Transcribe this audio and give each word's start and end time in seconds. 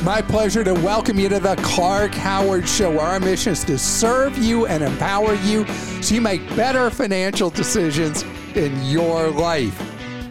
It's 0.00 0.06
my 0.06 0.22
pleasure 0.22 0.64
to 0.64 0.72
welcome 0.72 1.18
you 1.18 1.28
to 1.28 1.38
the 1.38 1.56
Clark 1.56 2.14
Howard 2.14 2.66
Show, 2.66 2.90
where 2.90 3.00
our 3.02 3.20
mission 3.20 3.52
is 3.52 3.62
to 3.64 3.76
serve 3.76 4.38
you 4.38 4.64
and 4.64 4.82
empower 4.82 5.34
you 5.34 5.66
so 6.00 6.14
you 6.14 6.22
make 6.22 6.40
better 6.56 6.88
financial 6.88 7.50
decisions 7.50 8.22
in 8.54 8.82
your 8.86 9.28
life. 9.28 9.78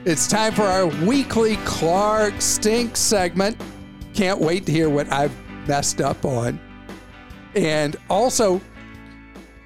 It's 0.05 0.27
time 0.27 0.53
for 0.53 0.63
our 0.63 0.87
weekly 1.05 1.57
Clark 1.65 2.41
Stink 2.41 2.97
segment. 2.97 3.61
Can't 4.15 4.39
wait 4.39 4.65
to 4.65 4.71
hear 4.71 4.89
what 4.89 5.07
I've 5.13 5.37
messed 5.67 6.01
up 6.01 6.25
on. 6.25 6.59
And 7.53 7.95
also, 8.09 8.61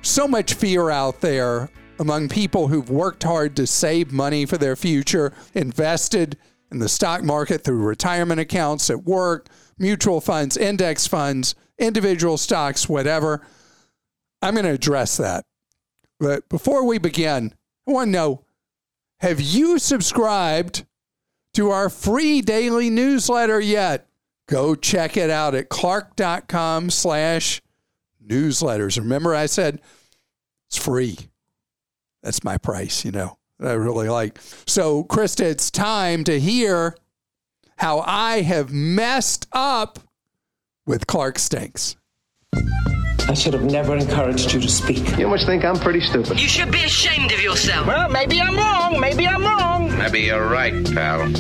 so 0.02 0.28
much 0.28 0.56
fear 0.56 0.90
out 0.90 1.22
there 1.22 1.70
among 2.00 2.28
people 2.28 2.68
who've 2.68 2.90
worked 2.90 3.24
hard 3.24 3.56
to 3.56 3.66
save 3.66 4.12
money 4.12 4.46
for 4.46 4.58
their 4.58 4.76
future, 4.76 5.32
invested 5.54 6.38
in 6.74 6.80
the 6.80 6.90
stock 6.90 7.24
market 7.24 7.64
through 7.64 7.84
retirement 7.84 8.40
accounts 8.40 8.90
at 8.90 9.04
work, 9.04 9.48
mutual 9.78 10.22
funds, 10.22 10.58
index 10.58 11.08
funds, 11.08 11.56
individual 11.78 12.38
stocks, 12.38 12.90
whatever. 12.90 13.46
I'm 14.42 14.56
going 14.56 14.66
to 14.66 14.72
address 14.72 15.18
that. 15.18 15.46
But 16.20 16.48
before 16.50 16.86
we 16.86 16.98
begin, 16.98 17.54
I 17.88 17.92
want 17.92 18.08
to 18.08 18.12
know 18.12 18.46
have 19.20 19.40
you 19.40 19.80
subscribed 19.80 20.86
to 21.54 21.70
our 21.70 21.90
free 21.90 22.42
daily 22.42 22.90
newsletter 22.90 23.60
yet? 23.60 24.08
Go 24.50 24.76
check 24.76 25.16
it 25.16 25.30
out 25.30 25.56
at 25.56 25.70
clark.com 25.70 26.90
slash 26.90 27.62
newsletters. 28.26 28.98
Remember, 28.98 29.34
I 29.34 29.46
said 29.46 29.82
it's 30.68 30.78
free. 30.78 31.18
That's 32.22 32.44
my 32.44 32.58
price, 32.58 33.06
you 33.06 33.12
know, 33.12 33.38
I 33.66 33.74
really 33.74 34.10
like. 34.10 34.40
So, 34.66 35.04
Christa, 35.06 35.42
it's 35.42 35.72
time 35.72 36.24
to 36.26 36.40
hear 36.40 36.96
how 37.78 38.04
I 38.06 38.42
have 38.42 38.72
messed 38.72 39.48
up 39.52 40.00
with 40.86 41.08
Clark 41.08 41.40
Stinks. 41.40 41.96
I 43.28 43.34
should 43.34 43.54
have 43.54 43.64
never 43.64 43.96
encouraged 43.96 44.54
you 44.54 44.60
to 44.60 44.70
speak. 44.70 45.18
You 45.18 45.28
must 45.28 45.46
think 45.46 45.64
I'm 45.64 45.78
pretty 45.78 46.02
stupid. 46.02 46.40
You 46.40 46.48
should 46.48 46.72
be 46.72 46.84
ashamed 46.84 47.32
of 47.32 47.42
yourself. 47.42 47.88
Well, 47.88 48.10
maybe 48.10 48.40
I'm 48.42 48.56
wrong. 48.56 49.00
Maybe 49.00 49.26
I'm 49.26 49.44
wrong. 49.44 49.98
Maybe 49.98 50.22
you're 50.22 50.48
right, 50.48 50.74
pal. 50.94 51.34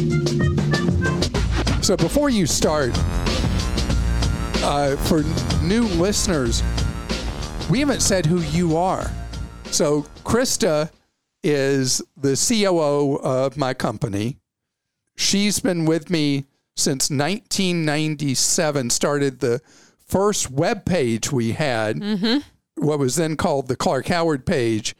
So 1.83 1.97
before 1.97 2.29
you 2.29 2.47
start, 2.47 2.91
uh, 4.63 4.95
for 4.95 5.23
new 5.61 5.83
listeners, 5.83 6.63
we 7.69 7.81
haven't 7.81 8.01
said 8.01 8.25
who 8.25 8.39
you 8.39 8.77
are. 8.77 9.11
So 9.65 10.03
Christa 10.23 10.89
is 11.43 12.01
the 12.15 12.35
COO 12.35 13.19
of 13.21 13.57
my 13.57 13.73
company. 13.73 14.39
She's 15.15 15.59
been 15.59 15.85
with 15.85 16.09
me 16.09 16.45
since 16.75 17.09
1997. 17.09 18.89
Started 18.89 19.39
the 19.39 19.61
first 20.05 20.49
web 20.49 20.85
page 20.85 21.31
we 21.31 21.51
had, 21.51 21.97
mm-hmm. 21.97 22.39
what 22.83 22.99
was 22.99 23.15
then 23.15 23.35
called 23.35 23.67
the 23.67 23.75
Clark 23.75 24.07
Howard 24.07 24.45
page, 24.45 24.95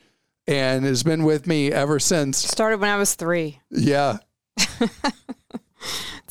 and 0.48 0.86
has 0.86 1.04
been 1.04 1.24
with 1.24 1.48
me 1.48 1.72
ever 1.72 2.00
since. 2.00 2.38
Started 2.38 2.80
when 2.80 2.90
I 2.90 2.98
was 2.98 3.16
three. 3.16 3.60
Yeah, 3.72 4.18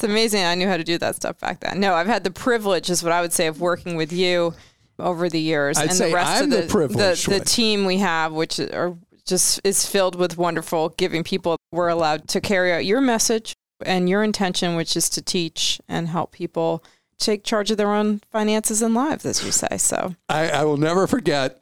It's 0.03 0.05
amazing 0.11 0.45
I 0.45 0.55
knew 0.55 0.67
how 0.67 0.77
to 0.77 0.85
do 0.85 0.99
that 0.99 1.17
stuff 1.17 1.39
back 1.39 1.61
then. 1.61 1.79
No, 1.79 1.95
I've 1.95 2.07
had 2.07 2.25
the 2.25 2.31
privilege, 2.31 2.91
is 2.91 3.03
what 3.03 3.13
I 3.13 3.21
would 3.21 3.33
say, 3.33 3.47
of 3.47 3.61
working 3.61 3.97
with 3.97 4.13
you 4.13 4.55
over 4.99 5.29
the 5.29 5.41
years, 5.41 5.79
I'd 5.79 5.91
and 5.91 5.99
the 5.99 6.13
rest 6.13 6.43
I'm 6.43 6.45
of 6.45 6.51
the 6.51 6.63
the 6.63 6.89
the, 6.89 7.39
the 7.39 7.45
team 7.45 7.85
we 7.85 7.99
have, 7.99 8.33
which 8.33 8.59
are 8.59 8.97
just 9.27 9.61
is 9.65 9.87
filled 9.87 10.15
with 10.15 10.37
wonderful 10.37 10.91
giving 10.91 11.25
people. 11.25 11.57
We're 11.71 11.89
allowed 11.89 12.29
to 12.29 12.41
carry 12.41 12.73
out 12.73 12.85
your 12.85 13.01
message 13.01 13.55
and 13.85 14.09
your 14.09 14.23
intention, 14.23 14.77
which 14.77 14.97
is 14.97 15.09
to 15.11 15.23
teach 15.23 15.81
and 15.89 16.09
help 16.09 16.33
people 16.33 16.85
take 17.19 17.45
charge 17.45 17.71
of 17.71 17.77
their 17.77 17.93
own 17.93 18.21
finances 18.31 18.83
and 18.83 18.95
lives, 18.95 19.25
as 19.25 19.45
you 19.45 19.53
say. 19.53 19.79
So 19.79 20.15
I, 20.29 20.51
I 20.51 20.65
will 20.65 20.77
never 20.77 21.07
forget 21.07 21.61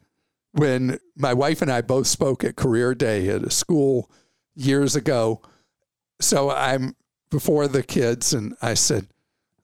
when 0.53 0.99
my 1.17 1.35
wife 1.35 1.63
and 1.63 1.71
I 1.71 1.81
both 1.83 2.07
spoke 2.07 2.45
at 2.45 2.57
Career 2.57 2.95
Day 2.95 3.29
at 3.29 3.43
a 3.43 3.51
school 3.51 4.11
years 4.55 4.97
ago. 4.97 5.43
So 6.21 6.51
I'm 6.51 6.97
before 7.31 7.69
the 7.69 7.83
kids, 7.83 8.33
and 8.35 8.55
I 8.61 8.75
said, 8.75 9.07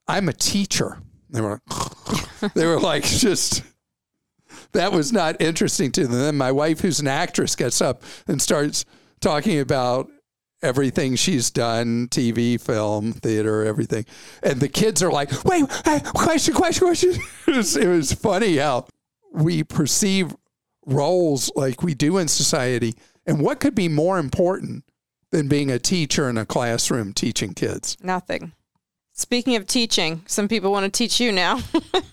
"I'm 0.07 0.29
a 0.29 0.33
teacher." 0.33 0.99
They 1.29 1.41
were, 1.41 1.61
they 2.55 2.67
were 2.67 2.81
like, 2.81 3.05
just 3.05 3.63
that 4.77 4.93
was 4.93 5.13
not 5.13 5.41
interesting 5.41 5.93
to 5.93 6.07
them. 6.07 6.37
My 6.37 6.53
wife, 6.53 6.81
who's 6.81 7.01
an 7.01 7.09
actress, 7.09 7.57
gets 7.57 7.81
up 7.81 8.03
and 8.27 8.41
starts 8.41 8.85
talking 9.21 9.61
about 9.61 10.09
everything 10.63 11.17
she's 11.17 11.51
done 11.51 12.09
TV, 12.09 12.61
film, 12.61 13.13
theater, 13.13 13.65
everything. 13.65 14.07
And 14.43 14.61
the 14.61 14.69
kids 14.69 15.03
are 15.03 15.11
like, 15.11 15.31
wait, 15.45 15.69
question, 16.15 16.55
question, 16.55 16.87
question. 16.87 17.15
It 17.47 17.57
was, 17.57 17.77
it 17.77 17.89
was 17.89 18.13
funny 18.13 18.57
how 18.57 18.87
we 19.33 19.63
perceive 19.65 20.35
roles 20.85 21.51
like 21.55 21.83
we 21.83 21.95
do 21.95 22.19
in 22.19 22.29
society. 22.29 22.95
And 23.27 23.41
what 23.41 23.61
could 23.61 23.75
be 23.75 23.89
more 23.89 24.19
important 24.19 24.85
than 25.31 25.49
being 25.49 25.71
a 25.71 25.79
teacher 25.79 26.29
in 26.29 26.39
a 26.39 26.47
classroom 26.47 27.13
teaching 27.13 27.55
kids? 27.55 27.97
nothing. 28.03 28.53
Speaking 29.19 29.57
of 29.57 29.67
teaching, 29.67 30.23
some 30.27 30.47
people 30.47 30.71
want 30.71 30.85
to 30.85 30.91
teach 30.91 31.21
you 31.21 31.33
now. 31.33 31.59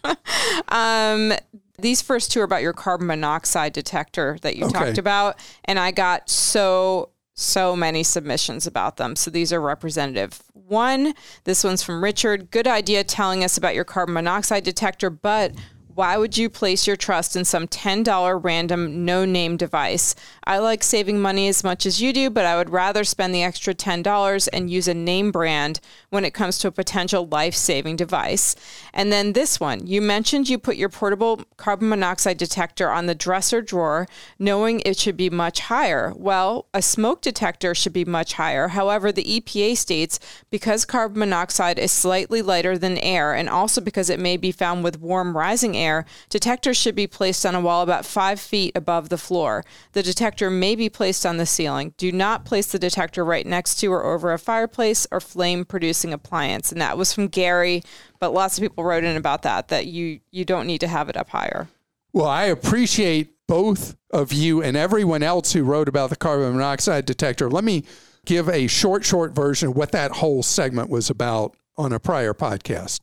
um, 0.69 1.33
these 1.77 2.01
first 2.01 2.31
two 2.31 2.41
are 2.41 2.43
about 2.43 2.61
your 2.61 2.73
carbon 2.73 3.07
monoxide 3.07 3.73
detector 3.73 4.37
that 4.41 4.55
you 4.55 4.65
Okay. 4.65 4.73
talked 4.79 4.97
about, 4.97 5.37
and 5.65 5.79
I 5.79 5.91
got 5.91 6.29
so 6.29 7.09
so 7.35 7.75
many 7.75 8.03
submissions 8.03 8.67
about 8.67 8.97
them. 8.97 9.15
So 9.15 9.31
these 9.31 9.51
are 9.51 9.59
representative. 9.59 10.39
One, 10.53 11.15
this 11.45 11.63
one's 11.63 11.81
from 11.81 12.03
Richard. 12.03 12.51
Good 12.51 12.67
idea 12.67 13.03
telling 13.03 13.43
us 13.43 13.57
about 13.57 13.73
your 13.73 13.85
carbon 13.85 14.13
monoxide 14.13 14.63
detector, 14.63 15.09
but 15.09 15.51
why 15.95 16.17
would 16.17 16.37
you 16.37 16.49
place 16.49 16.87
your 16.87 16.95
trust 16.95 17.35
in 17.35 17.45
some 17.45 17.67
$10 17.67 18.43
random 18.43 19.05
no 19.05 19.25
name 19.25 19.57
device? 19.57 20.15
I 20.43 20.57
like 20.57 20.83
saving 20.83 21.21
money 21.21 21.47
as 21.47 21.63
much 21.63 21.85
as 21.85 22.01
you 22.01 22.13
do, 22.13 22.29
but 22.29 22.45
I 22.45 22.57
would 22.57 22.69
rather 22.69 23.03
spend 23.03 23.33
the 23.33 23.43
extra 23.43 23.73
$10 23.73 24.49
and 24.51 24.69
use 24.69 24.87
a 24.87 24.93
name 24.93 25.31
brand 25.31 25.79
when 26.09 26.25
it 26.25 26.33
comes 26.33 26.57
to 26.59 26.67
a 26.67 26.71
potential 26.71 27.27
life 27.27 27.55
saving 27.55 27.95
device. 27.95 28.55
And 28.93 29.11
then 29.11 29.33
this 29.33 29.59
one 29.59 29.85
you 29.85 30.01
mentioned 30.01 30.49
you 30.49 30.57
put 30.57 30.77
your 30.77 30.89
portable 30.89 31.43
carbon 31.57 31.89
monoxide 31.89 32.37
detector 32.37 32.89
on 32.89 33.05
the 33.05 33.15
dresser 33.15 33.61
drawer, 33.61 34.07
knowing 34.39 34.81
it 34.81 34.97
should 34.97 35.17
be 35.17 35.29
much 35.29 35.61
higher. 35.61 36.13
Well, 36.15 36.65
a 36.73 36.81
smoke 36.81 37.21
detector 37.21 37.75
should 37.75 37.93
be 37.93 38.05
much 38.05 38.33
higher. 38.33 38.69
However, 38.69 39.11
the 39.11 39.23
EPA 39.23 39.77
states 39.77 40.19
because 40.49 40.85
carbon 40.85 41.19
monoxide 41.19 41.77
is 41.77 41.91
slightly 41.91 42.41
lighter 42.41 42.77
than 42.77 42.97
air, 42.97 43.33
and 43.33 43.49
also 43.49 43.81
because 43.81 44.09
it 44.09 44.19
may 44.19 44.37
be 44.37 44.51
found 44.51 44.83
with 44.83 44.99
warm 44.99 45.37
rising 45.37 45.77
air, 45.77 45.82
detectors 46.29 46.77
should 46.77 46.95
be 46.95 47.07
placed 47.07 47.45
on 47.45 47.55
a 47.55 47.61
wall 47.61 47.81
about 47.81 48.05
five 48.05 48.39
feet 48.39 48.71
above 48.75 49.09
the 49.09 49.17
floor. 49.17 49.63
The 49.93 50.03
detector 50.03 50.49
may 50.49 50.75
be 50.75 50.89
placed 50.89 51.25
on 51.25 51.37
the 51.37 51.45
ceiling. 51.45 51.93
Do 51.97 52.11
not 52.11 52.45
place 52.45 52.67
the 52.67 52.79
detector 52.79 53.23
right 53.23 53.45
next 53.45 53.75
to 53.75 53.87
or 53.87 54.03
over 54.03 54.31
a 54.31 54.39
fireplace 54.39 55.05
or 55.11 55.19
flame 55.19 55.65
producing 55.65 56.13
appliance. 56.13 56.71
And 56.71 56.81
that 56.81 56.97
was 56.97 57.13
from 57.13 57.27
Gary, 57.27 57.83
but 58.19 58.33
lots 58.33 58.57
of 58.57 58.61
people 58.61 58.83
wrote 58.83 59.03
in 59.03 59.17
about 59.17 59.43
that, 59.43 59.67
that 59.67 59.87
you, 59.87 60.19
you 60.31 60.45
don't 60.45 60.67
need 60.67 60.79
to 60.79 60.87
have 60.87 61.09
it 61.09 61.17
up 61.17 61.29
higher. 61.29 61.67
Well, 62.13 62.27
I 62.27 62.43
appreciate 62.45 63.33
both 63.47 63.95
of 64.11 64.31
you 64.31 64.61
and 64.61 64.77
everyone 64.77 65.23
else 65.23 65.53
who 65.53 65.63
wrote 65.63 65.89
about 65.89 66.09
the 66.09 66.15
carbon 66.15 66.53
monoxide 66.53 67.05
detector. 67.05 67.49
Let 67.49 67.63
me 67.63 67.83
give 68.25 68.47
a 68.47 68.67
short, 68.67 69.03
short 69.03 69.33
version 69.33 69.69
of 69.69 69.75
what 69.75 69.91
that 69.91 70.11
whole 70.11 70.43
segment 70.43 70.89
was 70.89 71.09
about 71.09 71.55
on 71.77 71.91
a 71.91 71.99
prior 71.99 72.33
podcast. 72.33 73.01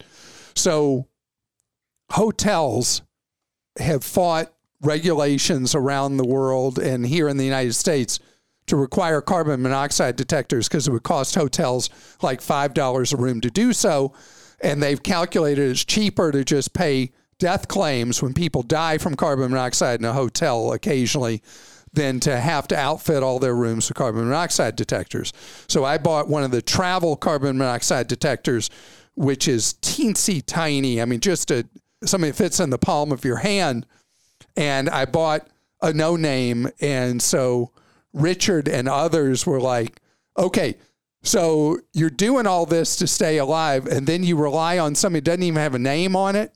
So, 0.54 1.06
hotels 2.12 3.02
have 3.78 4.04
fought 4.04 4.52
regulations 4.82 5.74
around 5.74 6.16
the 6.16 6.26
world 6.26 6.78
and 6.78 7.06
here 7.06 7.28
in 7.28 7.36
the 7.36 7.44
United 7.44 7.74
States 7.74 8.18
to 8.66 8.76
require 8.76 9.20
carbon 9.20 9.62
monoxide 9.62 10.16
detectors 10.16 10.68
because 10.68 10.86
it 10.86 10.92
would 10.92 11.02
cost 11.02 11.34
hotels 11.34 11.90
like 12.22 12.40
$5 12.40 13.12
a 13.12 13.16
room 13.16 13.40
to 13.40 13.50
do 13.50 13.72
so. 13.72 14.12
And 14.62 14.82
they've 14.82 15.02
calculated 15.02 15.70
it's 15.70 15.84
cheaper 15.84 16.30
to 16.32 16.44
just 16.44 16.72
pay 16.72 17.10
death 17.38 17.68
claims 17.68 18.22
when 18.22 18.34
people 18.34 18.62
die 18.62 18.98
from 18.98 19.16
carbon 19.16 19.50
monoxide 19.50 19.98
in 19.98 20.04
a 20.04 20.12
hotel 20.12 20.72
occasionally 20.72 21.42
than 21.92 22.20
to 22.20 22.38
have 22.38 22.68
to 22.68 22.76
outfit 22.76 23.22
all 23.22 23.38
their 23.38 23.56
rooms 23.56 23.88
with 23.88 23.96
carbon 23.96 24.24
monoxide 24.26 24.76
detectors. 24.76 25.32
So 25.66 25.84
I 25.84 25.98
bought 25.98 26.28
one 26.28 26.44
of 26.44 26.52
the 26.52 26.62
travel 26.62 27.16
carbon 27.16 27.58
monoxide 27.58 28.06
detectors, 28.06 28.70
which 29.16 29.48
is 29.48 29.74
teensy 29.82 30.42
tiny. 30.44 31.02
I 31.02 31.06
mean, 31.06 31.20
just 31.20 31.50
a 31.50 31.66
something 32.04 32.30
that 32.30 32.36
fits 32.36 32.60
in 32.60 32.70
the 32.70 32.78
palm 32.78 33.12
of 33.12 33.24
your 33.24 33.36
hand. 33.36 33.86
And 34.56 34.88
I 34.88 35.04
bought 35.04 35.46
a 35.82 35.92
no 35.92 36.16
name. 36.16 36.68
And 36.80 37.20
so 37.22 37.72
Richard 38.12 38.68
and 38.68 38.88
others 38.88 39.46
were 39.46 39.60
like, 39.60 40.00
okay, 40.38 40.76
so 41.22 41.78
you're 41.92 42.10
doing 42.10 42.46
all 42.46 42.66
this 42.66 42.96
to 42.96 43.06
stay 43.06 43.38
alive, 43.38 43.86
and 43.86 44.06
then 44.06 44.22
you 44.22 44.36
rely 44.36 44.78
on 44.78 44.94
something 44.94 45.18
that 45.18 45.24
doesn't 45.24 45.42
even 45.42 45.60
have 45.60 45.74
a 45.74 45.78
name 45.78 46.16
on 46.16 46.34
it. 46.36 46.54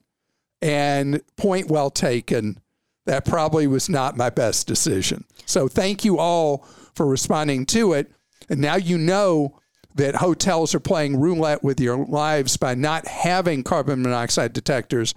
And 0.62 1.20
point 1.36 1.68
well 1.68 1.90
taken. 1.90 2.58
That 3.04 3.26
probably 3.26 3.66
was 3.66 3.90
not 3.90 4.16
my 4.16 4.30
best 4.30 4.66
decision. 4.66 5.26
So 5.44 5.68
thank 5.68 6.06
you 6.06 6.18
all 6.18 6.66
for 6.94 7.06
responding 7.06 7.66
to 7.66 7.92
it. 7.92 8.10
And 8.48 8.60
now 8.60 8.76
you 8.76 8.96
know 8.96 9.60
that 9.94 10.16
hotels 10.16 10.74
are 10.74 10.80
playing 10.80 11.18
roulette 11.18 11.62
with 11.62 11.80
your 11.80 12.04
lives 12.04 12.56
by 12.56 12.74
not 12.74 13.06
having 13.06 13.62
carbon 13.62 14.02
monoxide 14.02 14.52
detectors. 14.52 15.14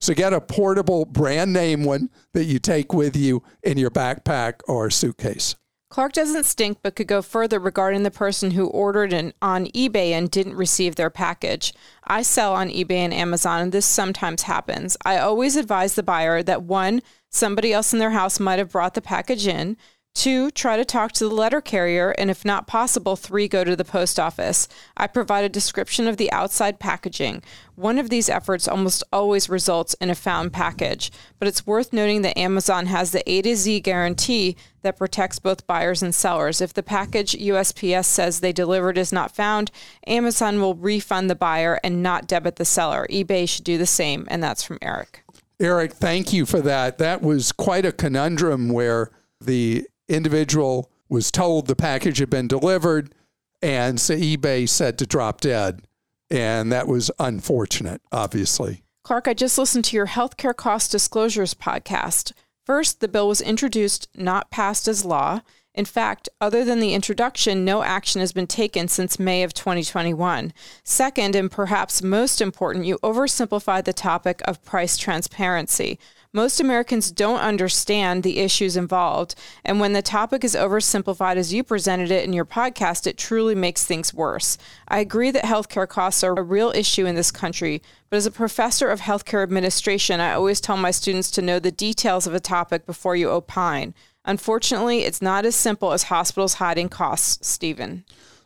So 0.00 0.14
get 0.14 0.32
a 0.32 0.40
portable 0.40 1.04
brand 1.04 1.52
name 1.52 1.84
one 1.84 2.10
that 2.32 2.44
you 2.44 2.58
take 2.58 2.92
with 2.92 3.16
you 3.16 3.42
in 3.62 3.78
your 3.78 3.90
backpack 3.90 4.60
or 4.66 4.90
suitcase. 4.90 5.56
Clark 5.90 6.12
doesn't 6.12 6.44
stink, 6.44 6.78
but 6.82 6.94
could 6.94 7.08
go 7.08 7.20
further 7.20 7.58
regarding 7.58 8.04
the 8.04 8.12
person 8.12 8.52
who 8.52 8.68
ordered 8.68 9.12
an, 9.12 9.32
on 9.42 9.66
eBay 9.66 10.12
and 10.12 10.30
didn't 10.30 10.54
receive 10.54 10.94
their 10.94 11.10
package. 11.10 11.74
I 12.04 12.22
sell 12.22 12.54
on 12.54 12.68
eBay 12.68 12.98
and 12.98 13.12
Amazon, 13.12 13.60
and 13.60 13.72
this 13.72 13.86
sometimes 13.86 14.42
happens. 14.42 14.96
I 15.04 15.18
always 15.18 15.56
advise 15.56 15.94
the 15.94 16.04
buyer 16.04 16.44
that 16.44 16.62
one, 16.62 17.02
somebody 17.28 17.72
else 17.72 17.92
in 17.92 17.98
their 17.98 18.10
house 18.10 18.38
might 18.38 18.60
have 18.60 18.70
brought 18.70 18.94
the 18.94 19.02
package 19.02 19.48
in. 19.48 19.76
Two, 20.12 20.50
try 20.50 20.76
to 20.76 20.84
talk 20.84 21.12
to 21.12 21.28
the 21.28 21.34
letter 21.34 21.60
carrier, 21.60 22.10
and 22.10 22.30
if 22.30 22.44
not 22.44 22.66
possible, 22.66 23.14
three, 23.14 23.46
go 23.46 23.62
to 23.62 23.76
the 23.76 23.84
post 23.84 24.18
office. 24.18 24.68
I 24.96 25.06
provide 25.06 25.44
a 25.44 25.48
description 25.48 26.08
of 26.08 26.16
the 26.16 26.30
outside 26.32 26.80
packaging. 26.80 27.42
One 27.76 27.96
of 27.96 28.10
these 28.10 28.28
efforts 28.28 28.66
almost 28.66 29.04
always 29.12 29.48
results 29.48 29.94
in 29.94 30.10
a 30.10 30.14
found 30.14 30.52
package, 30.52 31.12
but 31.38 31.46
it's 31.46 31.66
worth 31.66 31.92
noting 31.92 32.22
that 32.22 32.36
Amazon 32.36 32.86
has 32.86 33.12
the 33.12 33.28
A 33.30 33.40
to 33.42 33.54
Z 33.54 33.80
guarantee 33.80 34.56
that 34.82 34.98
protects 34.98 35.38
both 35.38 35.66
buyers 35.66 36.02
and 36.02 36.14
sellers. 36.14 36.60
If 36.60 36.74
the 36.74 36.82
package 36.82 37.32
USPS 37.32 38.06
says 38.06 38.40
they 38.40 38.52
delivered 38.52 38.98
is 38.98 39.12
not 39.12 39.34
found, 39.34 39.70
Amazon 40.06 40.60
will 40.60 40.74
refund 40.74 41.30
the 41.30 41.34
buyer 41.36 41.78
and 41.84 42.02
not 42.02 42.26
debit 42.26 42.56
the 42.56 42.64
seller. 42.64 43.06
eBay 43.10 43.48
should 43.48 43.64
do 43.64 43.78
the 43.78 43.86
same, 43.86 44.26
and 44.28 44.42
that's 44.42 44.64
from 44.64 44.78
Eric. 44.82 45.22
Eric, 45.60 45.92
thank 45.92 46.32
you 46.32 46.46
for 46.46 46.60
that. 46.60 46.98
That 46.98 47.22
was 47.22 47.52
quite 47.52 47.86
a 47.86 47.92
conundrum 47.92 48.70
where 48.70 49.10
the 49.40 49.86
individual 50.10 50.90
was 51.08 51.30
told 51.30 51.66
the 51.66 51.76
package 51.76 52.18
had 52.18 52.30
been 52.30 52.48
delivered, 52.48 53.14
and 53.62 54.00
so 54.00 54.14
eBay 54.14 54.68
said 54.68 54.98
to 54.98 55.06
drop 55.06 55.40
dead. 55.40 55.82
And 56.30 56.70
that 56.70 56.86
was 56.86 57.10
unfortunate, 57.18 58.00
obviously. 58.12 58.82
Clark, 59.02 59.26
I 59.26 59.34
just 59.34 59.58
listened 59.58 59.84
to 59.86 59.96
your 59.96 60.06
healthcare 60.06 60.54
cost 60.54 60.92
disclosures 60.92 61.54
podcast. 61.54 62.32
First, 62.64 63.00
the 63.00 63.08
bill 63.08 63.26
was 63.26 63.40
introduced, 63.40 64.08
not 64.14 64.50
passed 64.50 64.86
as 64.86 65.04
law. 65.04 65.40
In 65.74 65.84
fact, 65.84 66.28
other 66.40 66.64
than 66.64 66.80
the 66.80 66.94
introduction, 66.94 67.64
no 67.64 67.82
action 67.82 68.20
has 68.20 68.32
been 68.32 68.46
taken 68.46 68.88
since 68.88 69.18
May 69.18 69.42
of 69.42 69.54
2021. 69.54 70.52
Second, 70.84 71.34
and 71.34 71.50
perhaps 71.50 72.02
most 72.02 72.40
important, 72.40 72.84
you 72.84 72.98
oversimplified 72.98 73.84
the 73.84 73.92
topic 73.92 74.40
of 74.44 74.64
price 74.64 74.96
transparency. 74.96 75.98
Most 76.32 76.60
Americans 76.60 77.10
don't 77.10 77.40
understand 77.40 78.22
the 78.22 78.38
issues 78.38 78.76
involved, 78.76 79.34
and 79.64 79.80
when 79.80 79.94
the 79.94 80.02
topic 80.02 80.44
is 80.44 80.54
oversimplified 80.54 81.36
as 81.36 81.52
you 81.52 81.64
presented 81.64 82.12
it 82.12 82.24
in 82.24 82.32
your 82.32 82.44
podcast, 82.44 83.08
it 83.08 83.18
truly 83.18 83.56
makes 83.56 83.84
things 83.84 84.14
worse. 84.14 84.56
I 84.86 85.00
agree 85.00 85.32
that 85.32 85.42
healthcare 85.42 85.88
costs 85.88 86.22
are 86.22 86.38
a 86.38 86.42
real 86.42 86.70
issue 86.70 87.04
in 87.04 87.16
this 87.16 87.32
country, 87.32 87.82
but 88.08 88.16
as 88.16 88.26
a 88.26 88.30
professor 88.30 88.90
of 88.90 89.00
healthcare 89.00 89.42
administration, 89.42 90.20
I 90.20 90.34
always 90.34 90.60
tell 90.60 90.76
my 90.76 90.92
students 90.92 91.32
to 91.32 91.42
know 91.42 91.58
the 91.58 91.72
details 91.72 92.28
of 92.28 92.34
a 92.34 92.38
topic 92.38 92.86
before 92.86 93.16
you 93.16 93.28
opine. 93.28 93.92
Unfortunately, 94.24 95.00
it's 95.00 95.20
not 95.20 95.44
as 95.44 95.56
simple 95.56 95.92
as 95.92 96.04
hospitals 96.04 96.54
hiding 96.54 96.90
costs, 96.90 97.44
Stephen. 97.48 98.04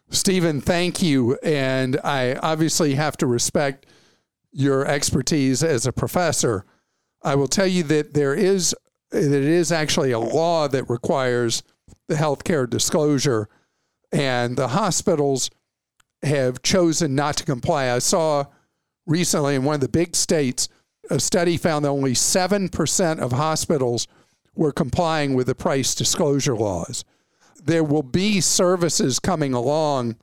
Stephen, 0.08 0.62
thank 0.62 1.02
you. 1.02 1.36
And 1.42 2.00
I 2.02 2.36
obviously 2.36 2.94
have 2.94 3.18
to 3.18 3.26
respect 3.26 3.84
your 4.52 4.86
expertise 4.86 5.62
as 5.62 5.84
a 5.84 5.92
professor. 5.92 6.64
I 7.24 7.34
will 7.34 7.48
tell 7.48 7.66
you 7.66 7.82
that 7.84 8.12
there 8.12 8.34
is 8.34 8.74
that 9.10 9.22
it 9.22 9.44
is 9.44 9.72
actually 9.72 10.12
a 10.12 10.18
law 10.18 10.68
that 10.68 10.90
requires 10.90 11.62
the 12.08 12.16
healthcare 12.16 12.68
disclosure, 12.68 13.48
and 14.12 14.56
the 14.56 14.68
hospitals 14.68 15.50
have 16.22 16.62
chosen 16.62 17.14
not 17.14 17.36
to 17.38 17.44
comply. 17.44 17.90
I 17.90 18.00
saw 18.00 18.44
recently 19.06 19.54
in 19.54 19.64
one 19.64 19.76
of 19.76 19.80
the 19.80 19.88
big 19.88 20.14
states 20.14 20.68
a 21.10 21.20
study 21.20 21.56
found 21.56 21.84
that 21.84 21.90
only 21.90 22.14
seven 22.14 22.68
percent 22.68 23.20
of 23.20 23.32
hospitals 23.32 24.06
were 24.54 24.72
complying 24.72 25.34
with 25.34 25.46
the 25.46 25.54
price 25.54 25.94
disclosure 25.94 26.56
laws. 26.56 27.04
There 27.62 27.84
will 27.84 28.02
be 28.02 28.40
services 28.40 29.18
coming 29.18 29.54
along 29.54 30.16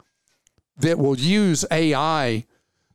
that 0.77 0.99
will 0.99 1.17
use 1.17 1.65
AI 1.71 2.45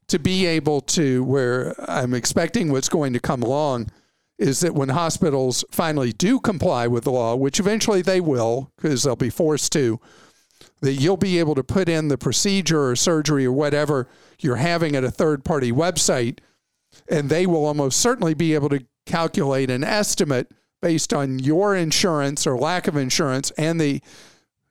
to 0.08 0.18
be 0.18 0.46
able 0.46 0.80
to, 0.80 1.24
where 1.24 1.74
I'm 1.90 2.14
expecting 2.14 2.70
what's 2.70 2.88
going 2.88 3.12
to 3.12 3.20
come 3.20 3.42
along 3.42 3.90
is 4.38 4.60
that 4.60 4.74
when 4.74 4.90
hospitals 4.90 5.64
finally 5.70 6.12
do 6.12 6.38
comply 6.38 6.86
with 6.86 7.04
the 7.04 7.10
law, 7.10 7.34
which 7.34 7.58
eventually 7.58 8.02
they 8.02 8.20
will, 8.20 8.70
because 8.76 9.02
they'll 9.02 9.16
be 9.16 9.30
forced 9.30 9.72
to, 9.72 9.98
that 10.80 10.94
you'll 10.94 11.16
be 11.16 11.38
able 11.38 11.54
to 11.54 11.64
put 11.64 11.88
in 11.88 12.08
the 12.08 12.18
procedure 12.18 12.88
or 12.88 12.96
surgery 12.96 13.46
or 13.46 13.52
whatever 13.52 14.08
you're 14.40 14.56
having 14.56 14.94
at 14.94 15.04
a 15.04 15.10
third 15.10 15.44
party 15.44 15.72
website, 15.72 16.38
and 17.08 17.28
they 17.28 17.46
will 17.46 17.64
almost 17.64 17.98
certainly 17.98 18.34
be 18.34 18.54
able 18.54 18.68
to 18.68 18.84
calculate 19.06 19.70
an 19.70 19.82
estimate 19.82 20.50
based 20.82 21.14
on 21.14 21.38
your 21.38 21.74
insurance 21.74 22.46
or 22.46 22.58
lack 22.58 22.86
of 22.86 22.96
insurance 22.96 23.50
and 23.52 23.80
the 23.80 24.00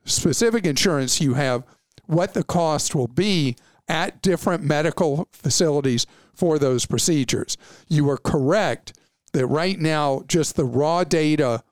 specific 0.05 0.65
insurance 0.65 1.19
you 1.19 1.33
have, 1.33 1.63
what 2.05 2.35
the 2.35 2.43
cost 2.43 2.93
will 2.93 3.07
be 3.07 3.55
at 3.87 4.21
different 4.21 4.63
medical 4.63 5.27
facilities 5.31 6.05
for 6.33 6.57
those 6.59 6.85
procedures. 6.85 7.57
You 7.87 8.09
are 8.09 8.17
correct 8.17 8.93
that 9.33 9.47
right 9.47 9.79
now, 9.79 10.23
just 10.27 10.55
the 10.55 10.65
raw 10.65 11.03
data 11.03 11.63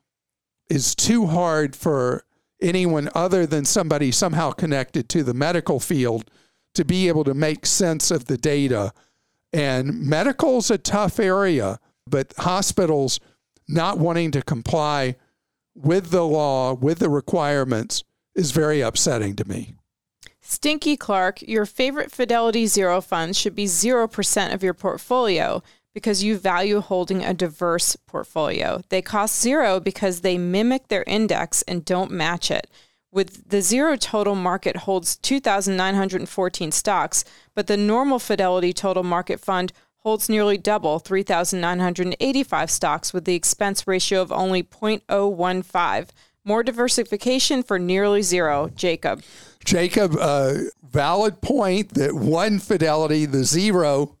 is 0.68 0.94
too 0.94 1.26
hard 1.26 1.74
for 1.74 2.24
anyone 2.60 3.08
other 3.14 3.46
than 3.46 3.64
somebody 3.64 4.10
somehow 4.10 4.50
connected 4.50 5.08
to 5.10 5.22
the 5.22 5.34
medical 5.34 5.80
field 5.80 6.30
to 6.74 6.84
be 6.84 7.08
able 7.08 7.24
to 7.24 7.34
make 7.34 7.66
sense 7.66 8.10
of 8.10 8.26
the 8.26 8.36
data. 8.36 8.92
And 9.52 10.00
medical's 10.02 10.70
a 10.70 10.78
tough 10.78 11.20
area, 11.20 11.78
but 12.06 12.32
hospitals 12.38 13.20
not 13.68 13.98
wanting 13.98 14.30
to 14.32 14.42
comply 14.42 15.16
with 15.74 16.10
the 16.10 16.24
law, 16.24 16.74
with 16.74 16.98
the 16.98 17.10
requirements, 17.10 18.04
is 18.34 18.50
very 18.50 18.80
upsetting 18.80 19.36
to 19.36 19.44
me. 19.44 19.74
Stinky 20.46 20.98
Clark, 20.98 21.40
your 21.40 21.64
favorite 21.64 22.12
Fidelity 22.12 22.66
Zero 22.66 23.00
funds 23.00 23.38
should 23.38 23.54
be 23.54 23.64
0% 23.64 24.52
of 24.52 24.62
your 24.62 24.74
portfolio 24.74 25.62
because 25.94 26.22
you 26.22 26.36
value 26.36 26.80
holding 26.80 27.24
a 27.24 27.32
diverse 27.32 27.96
portfolio. 27.96 28.82
They 28.90 29.00
cost 29.00 29.40
zero 29.40 29.80
because 29.80 30.20
they 30.20 30.36
mimic 30.36 30.88
their 30.88 31.04
index 31.06 31.62
and 31.62 31.82
don't 31.84 32.10
match 32.10 32.50
it. 32.50 32.68
With 33.10 33.48
the 33.48 33.62
zero 33.62 33.96
total 33.96 34.34
market 34.34 34.76
holds 34.78 35.16
2,914 35.16 36.72
stocks, 36.72 37.24
but 37.54 37.66
the 37.66 37.78
normal 37.78 38.18
Fidelity 38.18 38.74
Total 38.74 39.02
Market 39.02 39.40
Fund 39.40 39.72
holds 39.98 40.28
nearly 40.28 40.58
double 40.58 40.98
3,985 40.98 42.70
stocks 42.70 43.14
with 43.14 43.24
the 43.24 43.34
expense 43.34 43.86
ratio 43.86 44.20
of 44.20 44.30
only 44.30 44.62
0.015. 44.62 46.08
More 46.44 46.62
diversification 46.62 47.62
for 47.62 47.78
nearly 47.78 48.22
zero. 48.22 48.70
Jacob. 48.74 49.22
Jacob, 49.64 50.14
uh, 50.20 50.54
valid 50.86 51.40
point 51.40 51.94
that 51.94 52.14
one 52.14 52.58
Fidelity, 52.58 53.24
the 53.24 53.44
zero, 53.44 54.16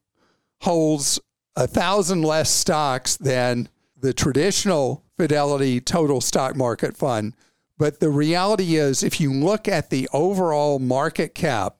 holds 0.62 1.20
a 1.54 1.66
thousand 1.66 2.22
less 2.22 2.50
stocks 2.50 3.16
than 3.16 3.68
the 4.00 4.12
traditional 4.12 5.04
Fidelity 5.18 5.80
Total 5.80 6.20
Stock 6.20 6.56
Market 6.56 6.96
Fund. 6.96 7.34
But 7.78 8.00
the 8.00 8.10
reality 8.10 8.76
is, 8.76 9.02
if 9.02 9.20
you 9.20 9.32
look 9.32 9.68
at 9.68 9.90
the 9.90 10.08
overall 10.12 10.78
market 10.78 11.34
cap 11.34 11.76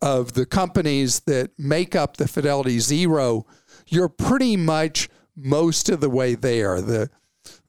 of 0.00 0.34
the 0.34 0.46
companies 0.46 1.20
that 1.20 1.50
make 1.58 1.94
up 1.96 2.16
the 2.16 2.28
Fidelity 2.28 2.78
Zero, 2.78 3.46
you're 3.88 4.08
pretty 4.08 4.56
much 4.56 5.08
most 5.36 5.88
of 5.88 6.00
the 6.00 6.10
way 6.10 6.34
there. 6.34 6.80
The 6.80 7.10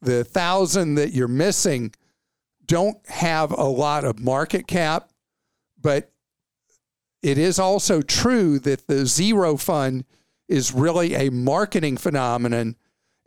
the 0.01 0.23
thousand 0.23 0.95
that 0.95 1.13
you're 1.13 1.27
missing 1.27 1.93
don't 2.65 2.97
have 3.09 3.51
a 3.51 3.63
lot 3.63 4.03
of 4.03 4.19
market 4.19 4.67
cap, 4.67 5.09
but 5.81 6.11
it 7.23 7.37
is 7.37 7.59
also 7.59 8.01
true 8.01 8.59
that 8.59 8.87
the 8.87 9.05
zero 9.05 9.57
fund 9.57 10.05
is 10.47 10.73
really 10.73 11.13
a 11.15 11.29
marketing 11.29 11.97
phenomenon 11.97 12.75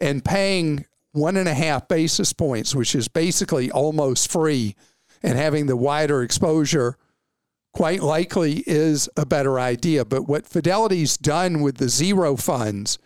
and 0.01 0.25
paying 0.25 0.87
one 1.13 1.37
and 1.37 1.49
a 1.49 1.55
half 1.55 1.89
basis 1.89 2.33
points, 2.33 2.75
which 2.75 2.95
is 2.95 3.09
basically 3.09 3.71
almost 3.71 4.31
free, 4.31 4.75
and 5.23 5.37
having 5.37 5.67
the 5.67 5.77
wider 5.77 6.23
exposure 6.23 6.97
quite 7.73 8.03
likely 8.03 8.65
is 8.67 9.09
a 9.17 9.27
better 9.27 9.59
idea. 9.59 10.05
But 10.05 10.29
what 10.29 10.47
Fidelity's 10.47 11.17
done 11.17 11.61
with 11.61 11.79
the 11.79 11.89
zero 11.89 12.37
funds 12.37 12.99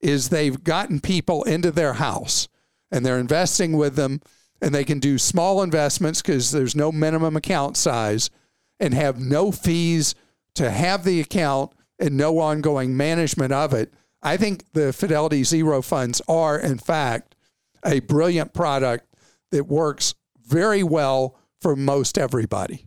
is 0.00 0.28
they've 0.28 0.62
gotten 0.62 1.00
people 1.00 1.44
into 1.44 1.70
their 1.70 1.94
house 1.94 2.48
and 2.90 3.04
they're 3.04 3.18
investing 3.18 3.76
with 3.76 3.96
them 3.96 4.20
and 4.60 4.74
they 4.74 4.84
can 4.84 4.98
do 4.98 5.18
small 5.18 5.62
investments 5.62 6.22
because 6.22 6.50
there's 6.50 6.74
no 6.74 6.90
minimum 6.90 7.36
account 7.36 7.76
size 7.76 8.30
and 8.80 8.94
have 8.94 9.18
no 9.18 9.52
fees 9.52 10.14
to 10.54 10.70
have 10.70 11.04
the 11.04 11.20
account 11.20 11.72
and 11.98 12.16
no 12.16 12.38
ongoing 12.38 12.96
management 12.96 13.52
of 13.52 13.72
it. 13.72 13.92
I 14.22 14.36
think 14.36 14.64
the 14.72 14.92
Fidelity 14.92 15.44
Zero 15.44 15.82
funds 15.82 16.20
are, 16.28 16.58
in 16.58 16.78
fact, 16.78 17.34
a 17.84 18.00
brilliant 18.00 18.54
product 18.54 19.06
that 19.50 19.64
works 19.64 20.14
very 20.46 20.82
well 20.82 21.36
for 21.60 21.76
most 21.76 22.18
everybody. 22.18 22.86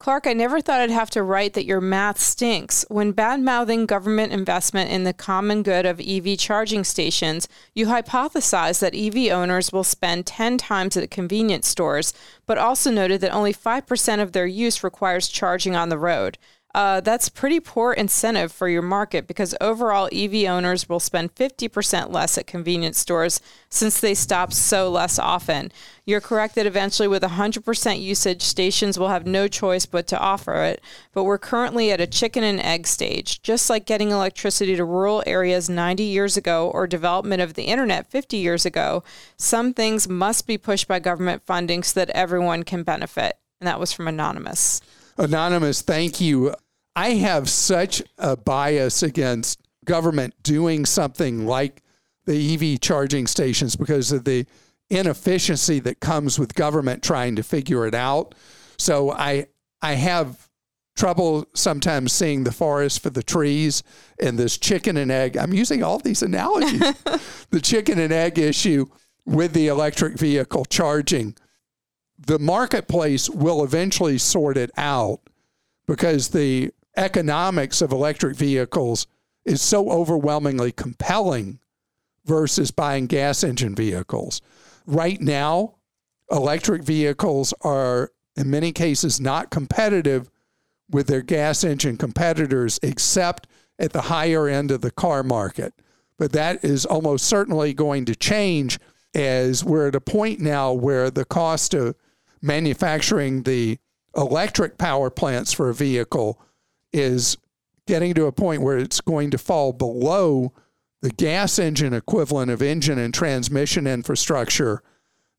Clark, 0.00 0.28
I 0.28 0.32
never 0.32 0.60
thought 0.60 0.80
I'd 0.80 0.90
have 0.90 1.10
to 1.10 1.24
write 1.24 1.54
that 1.54 1.64
your 1.64 1.80
math 1.80 2.20
stinks. 2.20 2.84
When 2.88 3.10
bad 3.10 3.40
mouthing 3.40 3.84
government 3.84 4.32
investment 4.32 4.92
in 4.92 5.02
the 5.02 5.12
common 5.12 5.64
good 5.64 5.84
of 5.84 6.00
EV 6.00 6.38
charging 6.38 6.84
stations, 6.84 7.48
you 7.74 7.86
hypothesized 7.86 8.78
that 8.78 8.94
EV 8.94 9.32
owners 9.32 9.72
will 9.72 9.82
spend 9.82 10.24
10 10.24 10.56
times 10.56 10.96
at 10.96 11.10
convenience 11.10 11.66
stores, 11.66 12.14
but 12.46 12.58
also 12.58 12.92
noted 12.92 13.20
that 13.22 13.34
only 13.34 13.52
5% 13.52 14.22
of 14.22 14.30
their 14.30 14.46
use 14.46 14.84
requires 14.84 15.26
charging 15.26 15.74
on 15.74 15.88
the 15.88 15.98
road. 15.98 16.38
Uh, 16.74 17.00
that's 17.00 17.30
pretty 17.30 17.58
poor 17.58 17.94
incentive 17.94 18.52
for 18.52 18.68
your 18.68 18.82
market 18.82 19.26
because 19.26 19.54
overall 19.58 20.08
EV 20.12 20.44
owners 20.44 20.86
will 20.86 21.00
spend 21.00 21.34
50% 21.34 22.12
less 22.12 22.36
at 22.36 22.46
convenience 22.46 22.98
stores 22.98 23.40
since 23.70 23.98
they 24.00 24.14
stop 24.14 24.52
so 24.52 24.90
less 24.90 25.18
often. 25.18 25.72
You're 26.04 26.20
correct 26.20 26.54
that 26.56 26.66
eventually, 26.66 27.08
with 27.08 27.22
100% 27.22 28.00
usage, 28.00 28.42
stations 28.42 28.98
will 28.98 29.08
have 29.08 29.26
no 29.26 29.48
choice 29.48 29.86
but 29.86 30.06
to 30.08 30.18
offer 30.18 30.62
it, 30.64 30.82
but 31.12 31.24
we're 31.24 31.38
currently 31.38 31.90
at 31.90 32.02
a 32.02 32.06
chicken 32.06 32.44
and 32.44 32.60
egg 32.60 32.86
stage. 32.86 33.42
Just 33.42 33.70
like 33.70 33.86
getting 33.86 34.10
electricity 34.10 34.76
to 34.76 34.84
rural 34.84 35.22
areas 35.26 35.70
90 35.70 36.02
years 36.02 36.36
ago 36.36 36.70
or 36.70 36.86
development 36.86 37.40
of 37.40 37.54
the 37.54 37.64
internet 37.64 38.10
50 38.10 38.36
years 38.36 38.66
ago, 38.66 39.02
some 39.38 39.72
things 39.72 40.06
must 40.06 40.46
be 40.46 40.58
pushed 40.58 40.86
by 40.86 40.98
government 40.98 41.42
funding 41.42 41.82
so 41.82 41.98
that 41.98 42.10
everyone 42.10 42.62
can 42.62 42.82
benefit. 42.82 43.38
And 43.60 43.66
that 43.66 43.80
was 43.80 43.92
from 43.92 44.06
Anonymous. 44.06 44.82
Anonymous, 45.18 45.82
thank 45.82 46.20
you. 46.20 46.54
I 46.94 47.10
have 47.10 47.48
such 47.48 48.02
a 48.18 48.36
bias 48.36 49.02
against 49.02 49.60
government 49.84 50.34
doing 50.42 50.86
something 50.86 51.46
like 51.46 51.82
the 52.26 52.54
EV 52.54 52.80
charging 52.80 53.26
stations 53.26 53.74
because 53.74 54.12
of 54.12 54.24
the 54.24 54.46
inefficiency 54.90 55.80
that 55.80 56.00
comes 56.00 56.38
with 56.38 56.54
government 56.54 57.02
trying 57.02 57.36
to 57.36 57.42
figure 57.42 57.86
it 57.86 57.94
out. 57.94 58.34
So 58.78 59.10
I 59.10 59.46
I 59.82 59.94
have 59.94 60.48
trouble 60.96 61.46
sometimes 61.54 62.12
seeing 62.12 62.44
the 62.44 62.52
forest 62.52 63.00
for 63.02 63.10
the 63.10 63.22
trees 63.22 63.82
and 64.20 64.38
this 64.38 64.58
chicken 64.58 64.96
and 64.96 65.10
egg. 65.10 65.36
I'm 65.36 65.54
using 65.54 65.82
all 65.82 65.98
these 65.98 66.22
analogies. 66.22 66.80
the 67.50 67.60
chicken 67.60 67.98
and 67.98 68.12
egg 68.12 68.38
issue 68.38 68.86
with 69.24 69.52
the 69.52 69.68
electric 69.68 70.18
vehicle 70.18 70.64
charging. 70.64 71.36
The 72.28 72.38
marketplace 72.38 73.30
will 73.30 73.64
eventually 73.64 74.18
sort 74.18 74.58
it 74.58 74.70
out 74.76 75.20
because 75.86 76.28
the 76.28 76.72
economics 76.94 77.80
of 77.80 77.90
electric 77.90 78.36
vehicles 78.36 79.06
is 79.46 79.62
so 79.62 79.90
overwhelmingly 79.90 80.70
compelling 80.72 81.58
versus 82.26 82.70
buying 82.70 83.06
gas 83.06 83.42
engine 83.42 83.74
vehicles. 83.74 84.42
Right 84.84 85.18
now, 85.22 85.76
electric 86.30 86.82
vehicles 86.82 87.54
are 87.62 88.12
in 88.36 88.50
many 88.50 88.72
cases 88.72 89.18
not 89.18 89.50
competitive 89.50 90.30
with 90.90 91.06
their 91.06 91.22
gas 91.22 91.64
engine 91.64 91.96
competitors 91.96 92.78
except 92.82 93.46
at 93.78 93.94
the 93.94 94.02
higher 94.02 94.46
end 94.48 94.70
of 94.70 94.82
the 94.82 94.90
car 94.90 95.22
market. 95.22 95.72
But 96.18 96.32
that 96.32 96.62
is 96.62 96.84
almost 96.84 97.24
certainly 97.24 97.72
going 97.72 98.04
to 98.04 98.14
change 98.14 98.78
as 99.14 99.64
we're 99.64 99.88
at 99.88 99.94
a 99.94 100.00
point 100.02 100.40
now 100.40 100.74
where 100.74 101.10
the 101.10 101.24
cost 101.24 101.72
of 101.72 101.94
manufacturing 102.42 103.42
the 103.42 103.78
electric 104.16 104.78
power 104.78 105.10
plants 105.10 105.52
for 105.52 105.68
a 105.68 105.74
vehicle 105.74 106.40
is 106.92 107.36
getting 107.86 108.14
to 108.14 108.26
a 108.26 108.32
point 108.32 108.62
where 108.62 108.78
it's 108.78 109.00
going 109.00 109.30
to 109.30 109.38
fall 109.38 109.72
below 109.72 110.52
the 111.00 111.10
gas 111.10 111.58
engine 111.58 111.94
equivalent 111.94 112.50
of 112.50 112.60
engine 112.60 112.98
and 112.98 113.14
transmission 113.14 113.86
infrastructure 113.86 114.82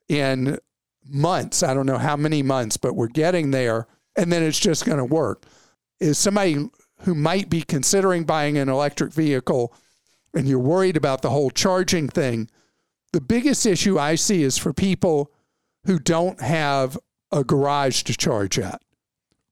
in 0.08 0.58
months. 1.06 1.64
I 1.64 1.74
don't 1.74 1.86
know 1.86 1.98
how 1.98 2.16
many 2.16 2.42
months, 2.42 2.78
but 2.78 2.96
we're 2.96 3.08
getting 3.08 3.52
there. 3.52 3.88
And 4.16 4.32
then 4.32 4.44
it's 4.44 4.60
just 4.60 4.86
going 4.86 4.98
to 4.98 5.06
work. 5.06 5.46
Is 6.00 6.18
somebody 6.18 6.70
who 7.02 7.16
might 7.16 7.50
be 7.50 7.62
considering 7.62 8.24
buying 8.24 8.58
an 8.58 8.70
electric 8.70 9.14
vehicle 9.14 9.74
and 10.34 10.48
you're 10.48 10.60
worried 10.60 10.98
about 10.98 11.22
the 11.22 11.30
whole 11.30 11.50
charging 11.50 12.08
thing, 12.08 12.50
the 13.14 13.22
biggest 13.22 13.66
issue 13.66 13.98
I 13.98 14.16
see 14.16 14.44
is 14.44 14.58
for 14.58 14.74
people 14.74 15.32
who 15.86 16.00
don't 16.00 16.42
have 16.42 16.98
a 17.32 17.44
garage 17.44 18.04
to 18.04 18.16
charge 18.16 18.58
at 18.60 18.82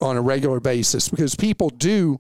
on 0.02 0.18
a 0.18 0.22
regular 0.22 0.60
basis 0.60 1.10
because 1.10 1.36
people 1.36 1.70
do 1.70 2.20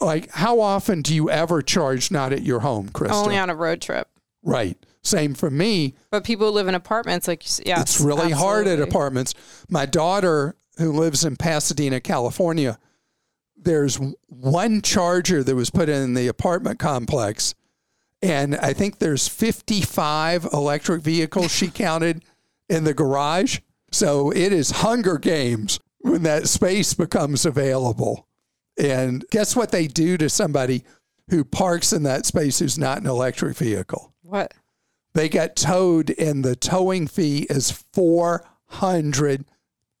like 0.00 0.30
how 0.32 0.60
often 0.60 1.02
do 1.02 1.14
you 1.14 1.30
ever 1.30 1.62
charge 1.62 2.10
not 2.10 2.32
at 2.32 2.42
your 2.42 2.60
home, 2.60 2.88
Christa? 2.88 3.12
Only 3.12 3.36
on 3.36 3.50
a 3.50 3.54
road 3.54 3.80
trip. 3.80 4.08
Right. 4.42 4.76
Same 5.02 5.34
for 5.34 5.50
me. 5.50 5.94
But 6.10 6.24
people 6.24 6.46
who 6.46 6.52
live 6.52 6.66
in 6.66 6.74
apartments, 6.74 7.28
like 7.28 7.44
yeah, 7.64 7.80
it's 7.80 8.00
really 8.00 8.30
hard 8.30 8.66
at 8.66 8.80
apartments. 8.80 9.34
My 9.68 9.86
daughter, 9.86 10.56
who 10.78 10.92
lives 10.92 11.24
in 11.24 11.36
Pasadena, 11.36 12.00
California, 12.00 12.78
there's 13.56 14.00
one 14.28 14.82
charger 14.82 15.42
that 15.44 15.54
was 15.54 15.70
put 15.70 15.88
in 15.88 16.14
the 16.14 16.26
apartment 16.26 16.78
complex, 16.78 17.54
and 18.22 18.56
I 18.56 18.72
think 18.72 18.98
there's 18.98 19.28
55 19.28 20.48
electric 20.52 21.02
vehicles 21.02 21.54
she 21.54 21.68
counted 21.68 22.24
in 22.68 22.84
the 22.84 22.94
garage. 22.94 23.60
So 23.92 24.30
it 24.30 24.52
is 24.52 24.70
Hunger 24.70 25.18
Games 25.18 25.80
when 26.00 26.22
that 26.24 26.48
space 26.48 26.94
becomes 26.94 27.46
available. 27.46 28.26
And 28.78 29.24
guess 29.30 29.54
what 29.54 29.70
they 29.70 29.86
do 29.86 30.16
to 30.18 30.28
somebody 30.28 30.84
who 31.30 31.44
parks 31.44 31.92
in 31.92 32.02
that 32.02 32.26
space 32.26 32.58
who's 32.58 32.78
not 32.78 32.98
an 32.98 33.06
electric 33.06 33.56
vehicle? 33.56 34.12
What? 34.22 34.52
They 35.14 35.28
get 35.28 35.54
towed, 35.54 36.10
and 36.18 36.44
the 36.44 36.56
towing 36.56 37.06
fee 37.06 37.46
is 37.48 37.70
four 37.92 38.44
hundred 38.66 39.44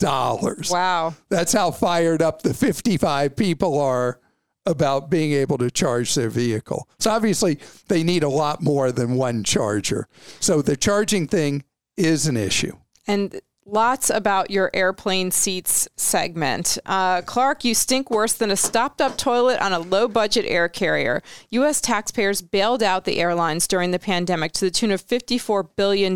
dollars. 0.00 0.70
Wow, 0.70 1.14
that's 1.28 1.52
how 1.52 1.70
fired 1.70 2.20
up 2.20 2.42
the 2.42 2.52
fifty-five 2.52 3.36
people 3.36 3.80
are 3.80 4.18
about 4.66 5.10
being 5.10 5.32
able 5.32 5.56
to 5.58 5.70
charge 5.70 6.16
their 6.16 6.30
vehicle. 6.30 6.88
So 6.98 7.12
obviously, 7.12 7.60
they 7.86 8.02
need 8.02 8.24
a 8.24 8.28
lot 8.28 8.60
more 8.60 8.90
than 8.90 9.14
one 9.14 9.44
charger. 9.44 10.08
So 10.40 10.62
the 10.62 10.76
charging 10.76 11.28
thing 11.28 11.62
is 11.96 12.26
an 12.26 12.36
issue. 12.36 12.76
And 13.06 13.40
Lots 13.66 14.10
about 14.10 14.50
your 14.50 14.70
airplane 14.74 15.30
seats 15.30 15.88
segment. 15.96 16.76
Uh, 16.84 17.22
Clark, 17.22 17.64
you 17.64 17.74
stink 17.74 18.10
worse 18.10 18.34
than 18.34 18.50
a 18.50 18.56
stopped 18.56 19.00
up 19.00 19.16
toilet 19.16 19.58
on 19.58 19.72
a 19.72 19.78
low 19.78 20.06
budget 20.06 20.44
air 20.46 20.68
carrier. 20.68 21.22
U.S. 21.48 21.80
taxpayers 21.80 22.42
bailed 22.42 22.82
out 22.82 23.06
the 23.06 23.18
airlines 23.18 23.66
during 23.66 23.90
the 23.90 23.98
pandemic 23.98 24.52
to 24.52 24.66
the 24.66 24.70
tune 24.70 24.90
of 24.90 25.06
$54 25.06 25.70
billion, 25.76 26.14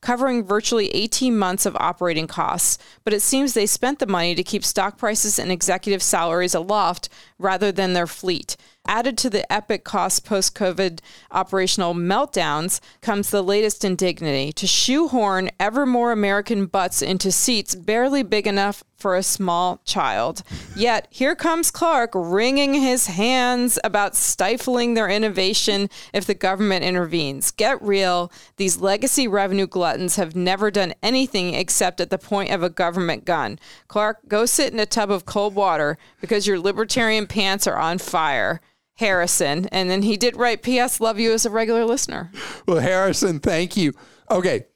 covering 0.00 0.44
virtually 0.44 0.90
18 0.90 1.36
months 1.36 1.66
of 1.66 1.74
operating 1.74 2.28
costs. 2.28 2.78
But 3.02 3.14
it 3.14 3.22
seems 3.22 3.52
they 3.52 3.66
spent 3.66 3.98
the 3.98 4.06
money 4.06 4.36
to 4.36 4.44
keep 4.44 4.64
stock 4.64 4.96
prices 4.96 5.40
and 5.40 5.50
executive 5.50 6.04
salaries 6.04 6.54
aloft 6.54 7.08
rather 7.36 7.72
than 7.72 7.94
their 7.94 8.06
fleet. 8.06 8.56
Added 8.90 9.16
to 9.18 9.30
the 9.30 9.50
epic 9.52 9.84
cost 9.84 10.24
post 10.24 10.56
COVID 10.56 10.98
operational 11.30 11.94
meltdowns 11.94 12.80
comes 13.00 13.30
the 13.30 13.40
latest 13.40 13.84
indignity 13.84 14.50
to 14.54 14.66
shoehorn 14.66 15.48
ever 15.60 15.86
more 15.86 16.10
American 16.10 16.66
butts 16.66 17.00
into 17.00 17.30
seats 17.30 17.76
barely 17.76 18.24
big 18.24 18.48
enough 18.48 18.82
for 18.96 19.14
a 19.14 19.22
small 19.22 19.80
child. 19.84 20.42
Yet 20.74 21.06
here 21.08 21.36
comes 21.36 21.70
Clark 21.70 22.10
wringing 22.14 22.74
his 22.74 23.06
hands 23.06 23.78
about 23.84 24.16
stifling 24.16 24.94
their 24.94 25.08
innovation 25.08 25.88
if 26.12 26.24
the 26.24 26.34
government 26.34 26.84
intervenes. 26.84 27.52
Get 27.52 27.80
real. 27.80 28.32
These 28.56 28.78
legacy 28.78 29.28
revenue 29.28 29.68
gluttons 29.68 30.16
have 30.16 30.34
never 30.34 30.68
done 30.68 30.94
anything 31.00 31.54
except 31.54 32.00
at 32.00 32.10
the 32.10 32.18
point 32.18 32.50
of 32.50 32.64
a 32.64 32.68
government 32.68 33.24
gun. 33.24 33.60
Clark, 33.86 34.26
go 34.26 34.46
sit 34.46 34.72
in 34.72 34.80
a 34.80 34.84
tub 34.84 35.12
of 35.12 35.26
cold 35.26 35.54
water 35.54 35.96
because 36.20 36.48
your 36.48 36.58
libertarian 36.58 37.28
pants 37.28 37.68
are 37.68 37.78
on 37.78 37.98
fire. 37.98 38.60
Harrison. 39.00 39.66
And 39.72 39.90
then 39.90 40.02
he 40.02 40.16
did 40.16 40.36
write, 40.36 40.62
P.S. 40.62 41.00
Love 41.00 41.18
you 41.18 41.32
as 41.32 41.46
a 41.46 41.50
regular 41.50 41.84
listener. 41.86 42.30
Well, 42.66 42.80
Harrison, 42.80 43.40
thank 43.40 43.76
you. 43.76 43.94
Okay, 44.30 44.66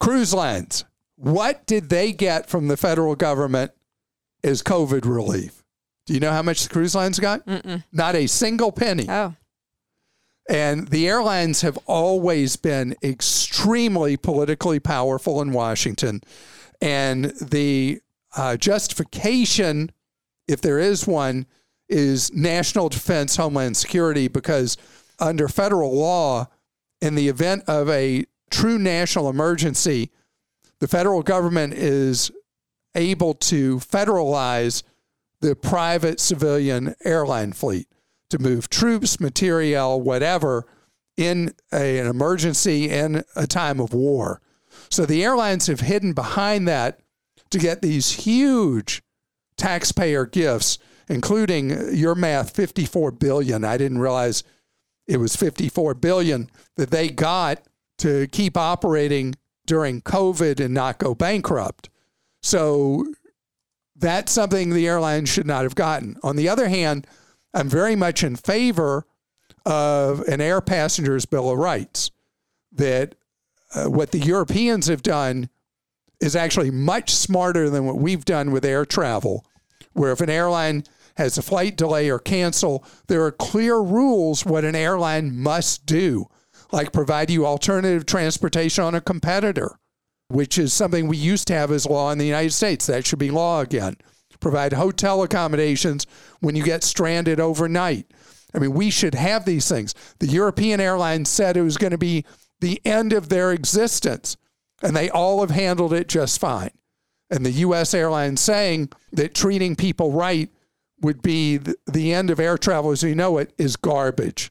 cruise 0.00 0.34
lines. 0.34 0.84
What 1.16 1.66
did 1.66 1.90
they 1.90 2.12
get 2.12 2.48
from 2.48 2.68
the 2.68 2.76
federal 2.76 3.14
government 3.14 3.72
as 4.42 4.62
COVID 4.62 5.04
relief? 5.04 5.62
Do 6.06 6.14
you 6.14 6.20
know 6.20 6.32
how 6.32 6.42
much 6.42 6.62
the 6.62 6.70
cruise 6.70 6.94
lines 6.94 7.18
got? 7.18 7.46
Mm-mm. 7.46 7.84
Not 7.92 8.14
a 8.14 8.26
single 8.26 8.72
penny. 8.72 9.06
Oh. 9.08 9.34
And 10.48 10.88
the 10.88 11.06
airlines 11.08 11.60
have 11.60 11.78
always 11.86 12.56
been 12.56 12.94
extremely 13.02 14.16
politically 14.16 14.80
powerful 14.80 15.42
in 15.42 15.52
Washington. 15.52 16.22
And 16.80 17.26
the 17.42 18.00
uh, 18.36 18.56
justification, 18.56 19.90
if 20.48 20.62
there 20.62 20.78
is 20.78 21.06
one, 21.06 21.46
is 21.88 22.32
national 22.32 22.88
defense, 22.88 23.36
homeland 23.36 23.76
security, 23.76 24.28
because 24.28 24.76
under 25.18 25.48
federal 25.48 25.96
law, 25.96 26.48
in 27.00 27.14
the 27.14 27.28
event 27.28 27.64
of 27.66 27.88
a 27.90 28.24
true 28.50 28.78
national 28.78 29.28
emergency, 29.28 30.10
the 30.80 30.88
federal 30.88 31.22
government 31.22 31.74
is 31.74 32.30
able 32.94 33.34
to 33.34 33.76
federalize 33.78 34.82
the 35.40 35.54
private 35.54 36.18
civilian 36.18 36.94
airline 37.04 37.52
fleet 37.52 37.86
to 38.30 38.38
move 38.38 38.68
troops, 38.68 39.20
materiel, 39.20 40.00
whatever 40.00 40.66
in 41.16 41.54
a, 41.72 41.98
an 41.98 42.06
emergency 42.06 42.90
in 42.90 43.22
a 43.34 43.46
time 43.46 43.80
of 43.80 43.92
war. 43.92 44.40
So 44.90 45.06
the 45.06 45.24
airlines 45.24 45.66
have 45.66 45.80
hidden 45.80 46.12
behind 46.12 46.66
that 46.68 47.00
to 47.50 47.58
get 47.58 47.82
these 47.82 48.10
huge 48.12 49.02
taxpayer 49.56 50.26
gifts, 50.26 50.78
including 51.08 51.94
your 51.94 52.14
math, 52.14 52.50
54 52.54 53.12
billion. 53.12 53.64
I 53.64 53.76
didn't 53.76 53.98
realize 53.98 54.44
it 55.06 55.18
was 55.18 55.36
54 55.36 55.94
billion 55.94 56.50
that 56.76 56.90
they 56.90 57.08
got 57.08 57.62
to 57.98 58.26
keep 58.28 58.56
operating 58.56 59.34
during 59.66 60.02
COVID 60.02 60.64
and 60.64 60.74
not 60.74 60.98
go 60.98 61.14
bankrupt. 61.14 61.88
So 62.42 63.04
that's 63.96 64.32
something 64.32 64.70
the 64.70 64.86
airlines 64.86 65.28
should 65.28 65.46
not 65.46 65.62
have 65.62 65.74
gotten. 65.74 66.16
On 66.22 66.36
the 66.36 66.48
other 66.48 66.68
hand, 66.68 67.06
I'm 67.54 67.68
very 67.68 67.96
much 67.96 68.22
in 68.22 68.36
favor 68.36 69.06
of 69.64 70.20
an 70.20 70.40
air 70.40 70.60
passenger's 70.60 71.26
bill 71.26 71.50
of 71.50 71.58
rights. 71.58 72.10
That 72.72 73.14
uh, 73.74 73.86
what 73.86 74.12
the 74.12 74.18
Europeans 74.18 74.86
have 74.86 75.02
done 75.02 75.48
is 76.20 76.36
actually 76.36 76.70
much 76.70 77.14
smarter 77.14 77.68
than 77.70 77.84
what 77.84 77.96
we've 77.96 78.24
done 78.24 78.50
with 78.50 78.64
air 78.64 78.84
travel, 78.84 79.44
where 79.96 80.12
if 80.12 80.20
an 80.20 80.30
airline 80.30 80.84
has 81.16 81.38
a 81.38 81.42
flight 81.42 81.76
delay 81.76 82.10
or 82.10 82.18
cancel, 82.18 82.84
there 83.08 83.24
are 83.24 83.32
clear 83.32 83.80
rules 83.80 84.44
what 84.44 84.64
an 84.64 84.74
airline 84.74 85.36
must 85.36 85.86
do, 85.86 86.26
like 86.72 86.92
provide 86.92 87.30
you 87.30 87.46
alternative 87.46 88.04
transportation 88.04 88.84
on 88.84 88.94
a 88.94 89.00
competitor, 89.00 89.78
which 90.28 90.58
is 90.58 90.72
something 90.72 91.06
we 91.06 91.16
used 91.16 91.46
to 91.48 91.54
have 91.54 91.70
as 91.70 91.86
law 91.86 92.10
in 92.10 92.18
the 92.18 92.26
United 92.26 92.52
States. 92.52 92.86
That 92.86 93.06
should 93.06 93.18
be 93.18 93.30
law 93.30 93.60
again. 93.60 93.96
Provide 94.40 94.74
hotel 94.74 95.22
accommodations 95.22 96.06
when 96.40 96.54
you 96.54 96.62
get 96.62 96.84
stranded 96.84 97.40
overnight. 97.40 98.06
I 98.54 98.58
mean, 98.58 98.72
we 98.72 98.90
should 98.90 99.14
have 99.14 99.44
these 99.44 99.68
things. 99.68 99.94
The 100.18 100.26
European 100.26 100.80
airlines 100.80 101.30
said 101.30 101.56
it 101.56 101.62
was 101.62 101.78
going 101.78 101.92
to 101.92 101.98
be 101.98 102.24
the 102.60 102.80
end 102.84 103.12
of 103.14 103.28
their 103.28 103.52
existence, 103.52 104.36
and 104.82 104.94
they 104.94 105.08
all 105.08 105.40
have 105.40 105.50
handled 105.50 105.94
it 105.94 106.08
just 106.08 106.38
fine. 106.38 106.70
And 107.30 107.44
the 107.44 107.50
U.S. 107.50 107.92
airlines 107.94 108.40
saying 108.40 108.90
that 109.12 109.34
treating 109.34 109.74
people 109.76 110.12
right 110.12 110.50
would 111.00 111.22
be 111.22 111.58
the 111.58 112.12
end 112.12 112.30
of 112.30 112.40
air 112.40 112.56
travel 112.56 112.90
as 112.90 113.02
we 113.02 113.14
know 113.14 113.38
it 113.38 113.52
is 113.58 113.76
garbage. 113.76 114.50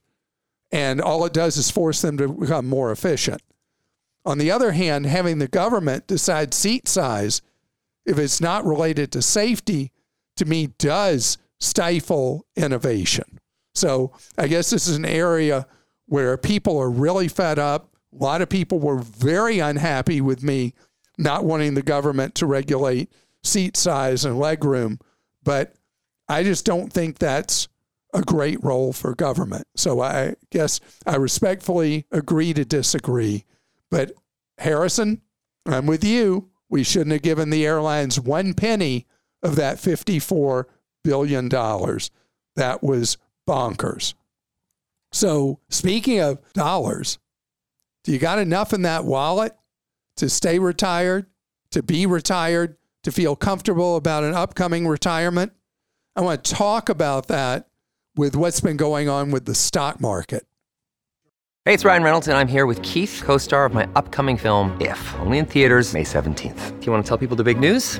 And 0.71 1.01
all 1.01 1.25
it 1.25 1.33
does 1.33 1.57
is 1.57 1.71
force 1.71 2.01
them 2.01 2.17
to 2.17 2.27
become 2.27 2.67
more 2.67 2.91
efficient. 2.91 3.41
On 4.25 4.37
the 4.37 4.51
other 4.51 4.71
hand, 4.71 5.05
having 5.05 5.39
the 5.39 5.47
government 5.47 6.07
decide 6.07 6.53
seat 6.53 6.87
size, 6.87 7.41
if 8.05 8.17
it's 8.19 8.41
not 8.41 8.65
related 8.65 9.11
to 9.11 9.21
safety, 9.21 9.91
to 10.37 10.45
me 10.45 10.67
does 10.77 11.37
stifle 11.59 12.45
innovation. 12.55 13.39
So 13.73 14.11
I 14.37 14.47
guess 14.47 14.69
this 14.69 14.87
is 14.87 14.97
an 14.97 15.05
area 15.05 15.67
where 16.07 16.37
people 16.37 16.77
are 16.77 16.89
really 16.89 17.27
fed 17.27 17.59
up. 17.59 17.95
A 18.13 18.23
lot 18.23 18.41
of 18.41 18.49
people 18.49 18.79
were 18.79 18.99
very 18.99 19.59
unhappy 19.59 20.21
with 20.21 20.43
me 20.43 20.73
not 21.17 21.45
wanting 21.45 21.73
the 21.73 21.81
government 21.81 22.35
to 22.35 22.45
regulate 22.45 23.11
seat 23.43 23.77
size 23.77 24.25
and 24.25 24.35
legroom. 24.35 24.99
But 25.43 25.75
I 26.27 26.43
just 26.43 26.65
don't 26.65 26.91
think 26.91 27.17
that's 27.17 27.67
a 28.13 28.21
great 28.21 28.63
role 28.63 28.93
for 28.93 29.13
government. 29.13 29.67
So 29.75 30.01
I 30.01 30.35
guess 30.49 30.79
I 31.05 31.17
respectfully 31.17 32.05
agree 32.11 32.53
to 32.53 32.65
disagree. 32.65 33.43
But 33.91 34.13
Harrison, 34.57 35.21
I'm 35.65 35.85
with 35.85 36.03
you. 36.03 36.49
We 36.69 36.83
shouldn't 36.83 37.11
have 37.11 37.21
given 37.21 37.49
the 37.49 37.65
airlines 37.65 38.19
one 38.19 38.53
penny 38.53 39.05
of 39.43 39.55
that 39.57 39.77
$54 39.77 40.65
billion. 41.03 41.49
That 41.49 42.79
was 42.81 43.17
bonkers. 43.47 44.13
So, 45.11 45.59
speaking 45.69 46.19
of 46.19 46.39
dollars, 46.53 47.19
do 48.03 48.11
you 48.11 48.19
got 48.19 48.39
enough 48.39 48.73
in 48.73 48.81
that 48.81 49.05
wallet 49.05 49.55
to 50.17 50.29
stay 50.29 50.59
retired, 50.59 51.27
to 51.71 51.83
be 51.83 52.05
retired, 52.05 52.77
to 53.03 53.11
feel 53.11 53.35
comfortable 53.35 53.95
about 53.95 54.23
an 54.23 54.33
upcoming 54.33 54.87
retirement? 54.87 55.53
I 56.15 56.21
want 56.21 56.43
to 56.43 56.53
talk 56.53 56.89
about 56.89 57.27
that 57.27 57.67
with 58.15 58.35
what's 58.35 58.61
been 58.61 58.77
going 58.77 59.09
on 59.09 59.31
with 59.31 59.45
the 59.45 59.55
stock 59.55 59.99
market. 59.99 60.47
Hey, 61.65 61.73
it's 61.73 61.83
Ryan 61.83 62.03
Reynolds, 62.03 62.27
and 62.27 62.37
I'm 62.37 62.47
here 62.47 62.67
with 62.67 62.81
Keith, 62.83 63.21
co 63.25 63.37
star 63.37 63.65
of 63.65 63.73
my 63.73 63.87
upcoming 63.95 64.37
film, 64.37 64.79
If, 64.79 65.15
only 65.19 65.39
in 65.39 65.45
theaters, 65.45 65.93
May 65.93 66.03
17th. 66.03 66.79
Do 66.79 66.85
you 66.85 66.91
want 66.91 67.03
to 67.03 67.07
tell 67.07 67.17
people 67.17 67.35
the 67.35 67.43
big 67.43 67.59
news? 67.59 67.99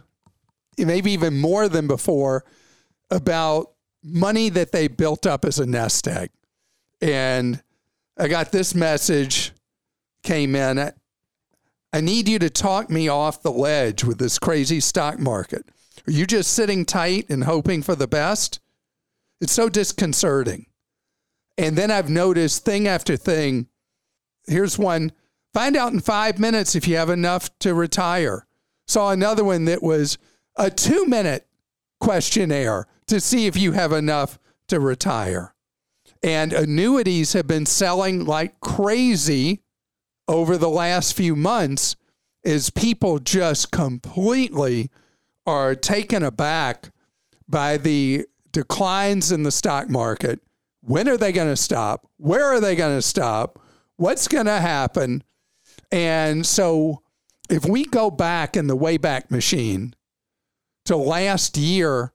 maybe 0.85 1.11
even 1.11 1.39
more 1.39 1.69
than 1.69 1.87
before, 1.87 2.43
about 3.09 3.71
money 4.03 4.49
that 4.49 4.71
they 4.71 4.87
built 4.87 5.25
up 5.25 5.45
as 5.45 5.59
a 5.59 5.65
nest 5.65 6.07
egg. 6.07 6.29
And 7.01 7.61
I 8.17 8.27
got 8.27 8.51
this 8.51 8.73
message 8.75 9.51
came 10.23 10.55
in. 10.55 10.91
I 11.93 12.01
need 12.01 12.29
you 12.29 12.39
to 12.39 12.49
talk 12.49 12.89
me 12.89 13.07
off 13.07 13.41
the 13.41 13.51
ledge 13.51 14.03
with 14.03 14.17
this 14.17 14.39
crazy 14.39 14.79
stock 14.79 15.19
market. 15.19 15.65
Are 16.07 16.11
you 16.11 16.25
just 16.25 16.53
sitting 16.53 16.85
tight 16.85 17.29
and 17.29 17.43
hoping 17.43 17.81
for 17.81 17.95
the 17.95 18.07
best? 18.07 18.59
It's 19.39 19.53
so 19.53 19.69
disconcerting. 19.69 20.67
And 21.57 21.77
then 21.77 21.91
I've 21.91 22.09
noticed 22.09 22.63
thing 22.63 22.87
after 22.87 23.17
thing. 23.17 23.67
Here's 24.47 24.79
one 24.79 25.11
Find 25.53 25.75
out 25.75 25.91
in 25.91 25.99
five 25.99 26.39
minutes 26.39 26.75
if 26.75 26.87
you 26.87 26.95
have 26.95 27.09
enough 27.09 27.57
to 27.59 27.73
retire. 27.73 28.45
Saw 28.87 29.11
another 29.11 29.43
one 29.43 29.65
that 29.65 29.83
was 29.83 30.17
a 30.55 30.69
two 30.69 31.05
minute 31.05 31.47
questionnaire 31.99 32.87
to 33.07 33.19
see 33.19 33.47
if 33.47 33.57
you 33.57 33.71
have 33.73 33.91
enough 33.91 34.39
to 34.67 34.79
retire. 34.79 35.53
And 36.23 36.53
annuities 36.53 37.33
have 37.33 37.47
been 37.47 37.65
selling 37.65 38.25
like 38.25 38.59
crazy 38.59 39.61
over 40.27 40.57
the 40.57 40.69
last 40.69 41.13
few 41.13 41.35
months 41.35 41.95
as 42.43 42.69
people 42.69 43.19
just 43.19 43.71
completely 43.71 44.89
are 45.45 45.75
taken 45.75 46.23
aback 46.23 46.91
by 47.47 47.77
the 47.77 48.25
declines 48.51 49.31
in 49.31 49.43
the 49.43 49.51
stock 49.51 49.89
market. 49.89 50.39
When 50.81 51.07
are 51.09 51.17
they 51.17 51.31
going 51.31 51.49
to 51.49 51.55
stop? 51.55 52.07
Where 52.17 52.45
are 52.45 52.59
they 52.59 52.75
going 52.75 52.97
to 52.97 53.01
stop? 53.01 53.59
What's 53.97 54.27
going 54.27 54.45
to 54.45 54.59
happen? 54.59 55.23
And 55.91 56.45
so 56.45 57.01
if 57.49 57.65
we 57.65 57.85
go 57.85 58.09
back 58.09 58.55
in 58.55 58.67
the 58.67 58.77
Wayback 58.77 59.29
Machine 59.29 59.93
to 60.91 60.97
last 60.97 61.57
year, 61.57 62.13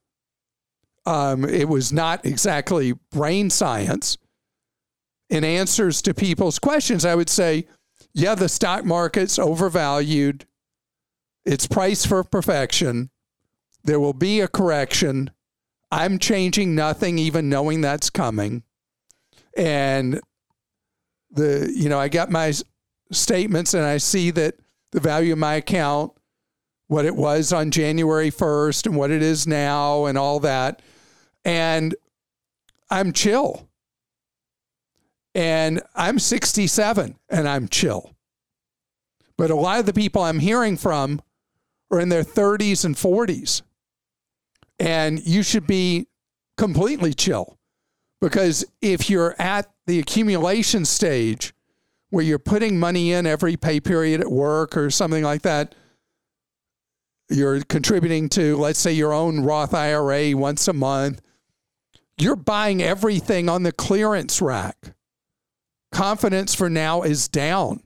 um, 1.04 1.44
it 1.44 1.68
was 1.68 1.92
not 1.92 2.24
exactly 2.24 2.92
brain 3.10 3.50
science. 3.50 4.18
In 5.28 5.44
answers 5.44 6.00
to 6.02 6.14
people's 6.14 6.58
questions, 6.58 7.04
I 7.04 7.14
would 7.14 7.28
say 7.28 7.66
yeah, 8.16 8.34
the 8.34 8.48
stock 8.48 8.86
market's 8.86 9.38
overvalued. 9.38 10.46
It's 11.44 11.66
priced 11.66 12.06
for 12.06 12.24
perfection. 12.24 13.10
There 13.84 14.00
will 14.00 14.14
be 14.14 14.40
a 14.40 14.48
correction. 14.48 15.30
I'm 15.92 16.18
changing 16.18 16.74
nothing, 16.74 17.18
even 17.18 17.50
knowing 17.50 17.82
that's 17.82 18.08
coming. 18.08 18.62
And 19.54 20.22
the, 21.30 21.70
you 21.76 21.90
know, 21.90 21.98
I 21.98 22.08
got 22.08 22.30
my 22.30 22.54
statements 23.12 23.74
and 23.74 23.84
I 23.84 23.98
see 23.98 24.30
that 24.30 24.54
the 24.92 25.00
value 25.00 25.34
of 25.34 25.38
my 25.38 25.56
account, 25.56 26.12
what 26.88 27.04
it 27.04 27.16
was 27.16 27.52
on 27.52 27.70
January 27.70 28.30
1st 28.30 28.86
and 28.86 28.96
what 28.96 29.10
it 29.10 29.22
is 29.22 29.46
now 29.46 30.06
and 30.06 30.16
all 30.16 30.40
that. 30.40 30.82
And 31.44 31.94
I'm 32.90 33.12
chill. 33.12 33.68
And 35.34 35.82
I'm 35.94 36.18
67 36.18 37.16
and 37.28 37.48
I'm 37.48 37.68
chill. 37.68 38.14
But 39.36 39.50
a 39.50 39.56
lot 39.56 39.80
of 39.80 39.86
the 39.86 39.92
people 39.92 40.22
I'm 40.22 40.38
hearing 40.38 40.76
from 40.76 41.20
are 41.90 42.00
in 42.00 42.08
their 42.08 42.22
30s 42.22 42.84
and 42.84 42.94
40s. 42.94 43.62
And 44.78 45.24
you 45.26 45.42
should 45.42 45.66
be 45.66 46.06
completely 46.56 47.12
chill 47.14 47.58
because 48.20 48.64
if 48.80 49.10
you're 49.10 49.34
at 49.38 49.70
the 49.86 49.98
accumulation 49.98 50.84
stage 50.84 51.54
where 52.10 52.24
you're 52.24 52.38
putting 52.38 52.78
money 52.78 53.12
in 53.12 53.26
every 53.26 53.56
pay 53.56 53.80
period 53.80 54.20
at 54.20 54.30
work 54.30 54.76
or 54.76 54.90
something 54.90 55.22
like 55.22 55.42
that, 55.42 55.74
you're 57.28 57.60
contributing 57.62 58.28
to, 58.30 58.56
let's 58.56 58.78
say, 58.78 58.92
your 58.92 59.12
own 59.12 59.40
Roth 59.40 59.74
IRA 59.74 60.36
once 60.36 60.68
a 60.68 60.72
month, 60.72 61.20
you're 62.18 62.36
buying 62.36 62.82
everything 62.82 63.48
on 63.48 63.62
the 63.62 63.72
clearance 63.72 64.40
rack. 64.40 64.94
Confidence 65.92 66.54
for 66.54 66.70
now 66.70 67.02
is 67.02 67.28
down. 67.28 67.82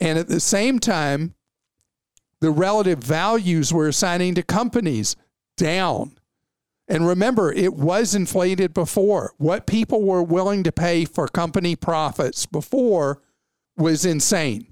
And 0.00 0.18
at 0.18 0.28
the 0.28 0.40
same 0.40 0.78
time, 0.78 1.34
the 2.40 2.50
relative 2.50 2.98
values 2.98 3.72
we're 3.72 3.88
assigning 3.88 4.34
to 4.34 4.42
companies 4.42 5.16
down. 5.56 6.18
And 6.88 7.06
remember, 7.06 7.52
it 7.52 7.74
was 7.74 8.14
inflated 8.14 8.72
before. 8.72 9.32
What 9.38 9.66
people 9.66 10.02
were 10.02 10.22
willing 10.22 10.62
to 10.64 10.72
pay 10.72 11.04
for 11.04 11.26
company 11.28 11.74
profits 11.74 12.46
before 12.46 13.20
was 13.76 14.04
insane. 14.04 14.68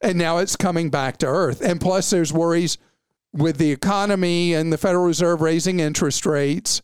And 0.00 0.16
now 0.16 0.38
it's 0.38 0.56
coming 0.56 0.90
back 0.90 1.18
to 1.18 1.26
earth. 1.26 1.60
And 1.60 1.80
plus, 1.80 2.10
there's 2.10 2.32
worries 2.32 2.78
with 3.32 3.58
the 3.58 3.72
economy 3.72 4.54
and 4.54 4.72
the 4.72 4.78
Federal 4.78 5.04
Reserve 5.04 5.40
raising 5.40 5.80
interest 5.80 6.24
rates 6.24 6.82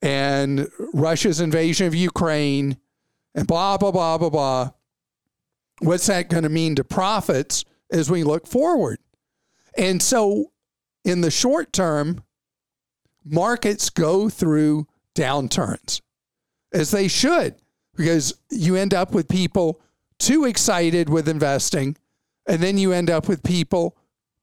and 0.00 0.68
Russia's 0.92 1.40
invasion 1.40 1.86
of 1.86 1.94
Ukraine 1.94 2.76
and 3.34 3.46
blah, 3.46 3.78
blah, 3.78 3.90
blah, 3.90 4.18
blah, 4.18 4.30
blah. 4.30 4.70
What's 5.80 6.06
that 6.06 6.28
going 6.28 6.44
to 6.44 6.48
mean 6.48 6.76
to 6.76 6.84
profits 6.84 7.64
as 7.90 8.10
we 8.10 8.24
look 8.24 8.46
forward? 8.46 8.98
And 9.76 10.02
so, 10.02 10.52
in 11.04 11.20
the 11.20 11.30
short 11.30 11.72
term, 11.72 12.22
markets 13.24 13.90
go 13.90 14.28
through 14.28 14.86
downturns 15.14 16.00
as 16.72 16.90
they 16.90 17.08
should, 17.08 17.56
because 17.96 18.34
you 18.50 18.76
end 18.76 18.94
up 18.94 19.12
with 19.12 19.28
people 19.28 19.80
too 20.18 20.44
excited 20.44 21.08
with 21.08 21.28
investing, 21.28 21.96
and 22.46 22.62
then 22.62 22.78
you 22.78 22.92
end 22.92 23.10
up 23.10 23.28
with 23.28 23.42
people 23.42 23.96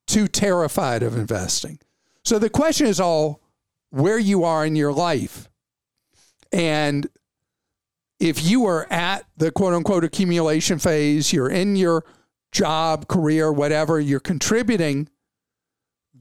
too 0.07 0.27
terrified 0.27 1.03
of 1.03 1.17
investing. 1.17 1.79
So 2.23 2.39
the 2.39 2.49
question 2.49 2.87
is 2.87 2.99
all 2.99 3.41
where 3.89 4.19
you 4.19 4.43
are 4.43 4.65
in 4.65 4.75
your 4.75 4.93
life. 4.93 5.49
And 6.51 7.07
if 8.19 8.43
you 8.43 8.65
are 8.65 8.91
at 8.91 9.25
the 9.37 9.51
quote 9.51 9.73
unquote 9.73 10.03
accumulation 10.03 10.79
phase, 10.79 11.31
you're 11.31 11.49
in 11.49 11.75
your 11.75 12.05
job, 12.51 13.07
career, 13.07 13.51
whatever, 13.51 13.99
you're 13.99 14.19
contributing 14.19 15.09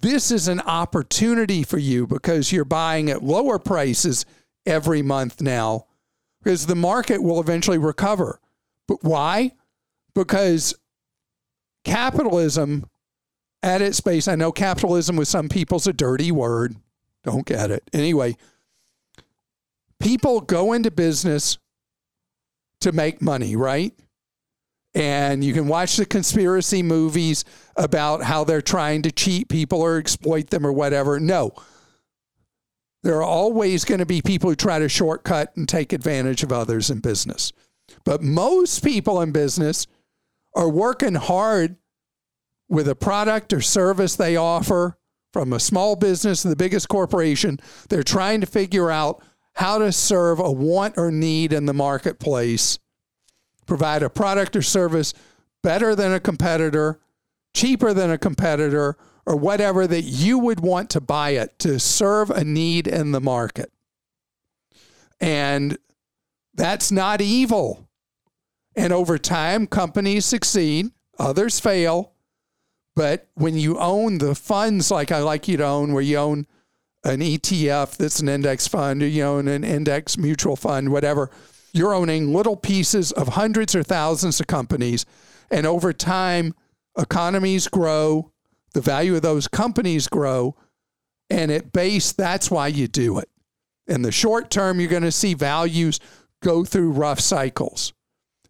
this 0.00 0.30
is 0.30 0.48
an 0.48 0.60
opportunity 0.60 1.62
for 1.62 1.78
you 1.78 2.06
because 2.06 2.52
you're 2.52 2.64
buying 2.64 3.10
at 3.10 3.22
lower 3.22 3.58
prices 3.58 4.24
every 4.66 5.02
month 5.02 5.40
now 5.40 5.86
because 6.42 6.66
the 6.66 6.74
market 6.74 7.22
will 7.22 7.40
eventually 7.40 7.78
recover. 7.78 8.40
But 8.86 9.02
why? 9.02 9.52
Because 10.14 10.74
capitalism 11.84 12.86
at 13.62 13.82
its 13.82 14.00
base, 14.00 14.28
I 14.28 14.36
know 14.36 14.52
capitalism 14.52 15.16
with 15.16 15.28
some 15.28 15.48
people's 15.48 15.86
a 15.86 15.92
dirty 15.92 16.30
word. 16.30 16.76
Don't 17.24 17.46
get 17.46 17.70
it. 17.70 17.82
Anyway, 17.92 18.36
people 19.98 20.40
go 20.40 20.72
into 20.72 20.90
business 20.90 21.58
to 22.80 22.92
make 22.92 23.20
money, 23.20 23.56
right? 23.56 23.92
and 24.94 25.44
you 25.44 25.52
can 25.52 25.68
watch 25.68 25.96
the 25.96 26.06
conspiracy 26.06 26.82
movies 26.82 27.44
about 27.76 28.22
how 28.22 28.44
they're 28.44 28.62
trying 28.62 29.02
to 29.02 29.12
cheat 29.12 29.48
people 29.48 29.80
or 29.80 29.98
exploit 29.98 30.50
them 30.50 30.66
or 30.66 30.72
whatever. 30.72 31.20
No. 31.20 31.52
There 33.04 33.16
are 33.16 33.22
always 33.22 33.84
going 33.84 34.00
to 34.00 34.06
be 34.06 34.22
people 34.22 34.50
who 34.50 34.56
try 34.56 34.80
to 34.80 34.88
shortcut 34.88 35.56
and 35.56 35.68
take 35.68 35.92
advantage 35.92 36.42
of 36.42 36.52
others 36.52 36.90
in 36.90 36.98
business. 36.98 37.52
But 38.04 38.22
most 38.22 38.82
people 38.82 39.20
in 39.20 39.30
business 39.30 39.86
are 40.54 40.68
working 40.68 41.14
hard 41.14 41.76
with 42.68 42.88
a 42.88 42.94
product 42.94 43.52
or 43.52 43.60
service 43.60 44.16
they 44.16 44.36
offer 44.36 44.98
from 45.32 45.52
a 45.52 45.60
small 45.60 45.96
business 45.96 46.42
to 46.42 46.48
the 46.48 46.56
biggest 46.56 46.88
corporation. 46.88 47.58
They're 47.88 48.02
trying 48.02 48.40
to 48.40 48.46
figure 48.46 48.90
out 48.90 49.22
how 49.54 49.78
to 49.78 49.92
serve 49.92 50.38
a 50.38 50.50
want 50.50 50.96
or 50.96 51.10
need 51.10 51.52
in 51.52 51.66
the 51.66 51.74
marketplace 51.74 52.78
provide 53.68 54.02
a 54.02 54.10
product 54.10 54.56
or 54.56 54.62
service 54.62 55.14
better 55.62 55.94
than 55.94 56.12
a 56.12 56.18
competitor, 56.18 56.98
cheaper 57.54 57.92
than 57.92 58.10
a 58.10 58.18
competitor, 58.18 58.96
or 59.26 59.36
whatever 59.36 59.86
that 59.86 60.02
you 60.02 60.38
would 60.38 60.60
want 60.60 60.90
to 60.90 61.00
buy 61.00 61.30
it 61.30 61.56
to 61.60 61.78
serve 61.78 62.30
a 62.30 62.42
need 62.42 62.88
in 62.88 63.12
the 63.12 63.20
market. 63.20 63.70
And 65.20 65.76
that's 66.54 66.90
not 66.90 67.20
evil. 67.20 67.87
And 68.78 68.92
over 68.92 69.18
time, 69.18 69.66
companies 69.66 70.24
succeed, 70.24 70.92
others 71.18 71.58
fail. 71.58 72.12
But 72.94 73.28
when 73.34 73.56
you 73.56 73.76
own 73.76 74.18
the 74.18 74.36
funds 74.36 74.92
like 74.92 75.10
I 75.10 75.18
like 75.18 75.48
you 75.48 75.56
to 75.56 75.64
own, 75.66 75.92
where 75.92 76.02
you 76.02 76.16
own 76.16 76.46
an 77.02 77.18
ETF 77.18 77.96
that's 77.96 78.20
an 78.20 78.28
index 78.28 78.68
fund, 78.68 79.02
or 79.02 79.08
you 79.08 79.24
own 79.24 79.48
an 79.48 79.64
index 79.64 80.16
mutual 80.16 80.54
fund, 80.54 80.92
whatever, 80.92 81.28
you're 81.72 81.92
owning 81.92 82.32
little 82.32 82.54
pieces 82.54 83.10
of 83.10 83.30
hundreds 83.30 83.74
or 83.74 83.82
thousands 83.82 84.38
of 84.38 84.46
companies. 84.46 85.04
And 85.50 85.66
over 85.66 85.92
time, 85.92 86.54
economies 86.96 87.66
grow, 87.66 88.30
the 88.74 88.80
value 88.80 89.16
of 89.16 89.22
those 89.22 89.48
companies 89.48 90.06
grow. 90.06 90.54
And 91.28 91.50
at 91.50 91.72
base, 91.72 92.12
that's 92.12 92.48
why 92.48 92.68
you 92.68 92.86
do 92.86 93.18
it. 93.18 93.28
In 93.88 94.02
the 94.02 94.12
short 94.12 94.52
term, 94.52 94.78
you're 94.78 94.88
going 94.88 95.02
to 95.02 95.10
see 95.10 95.34
values 95.34 95.98
go 96.44 96.64
through 96.64 96.92
rough 96.92 97.18
cycles. 97.18 97.92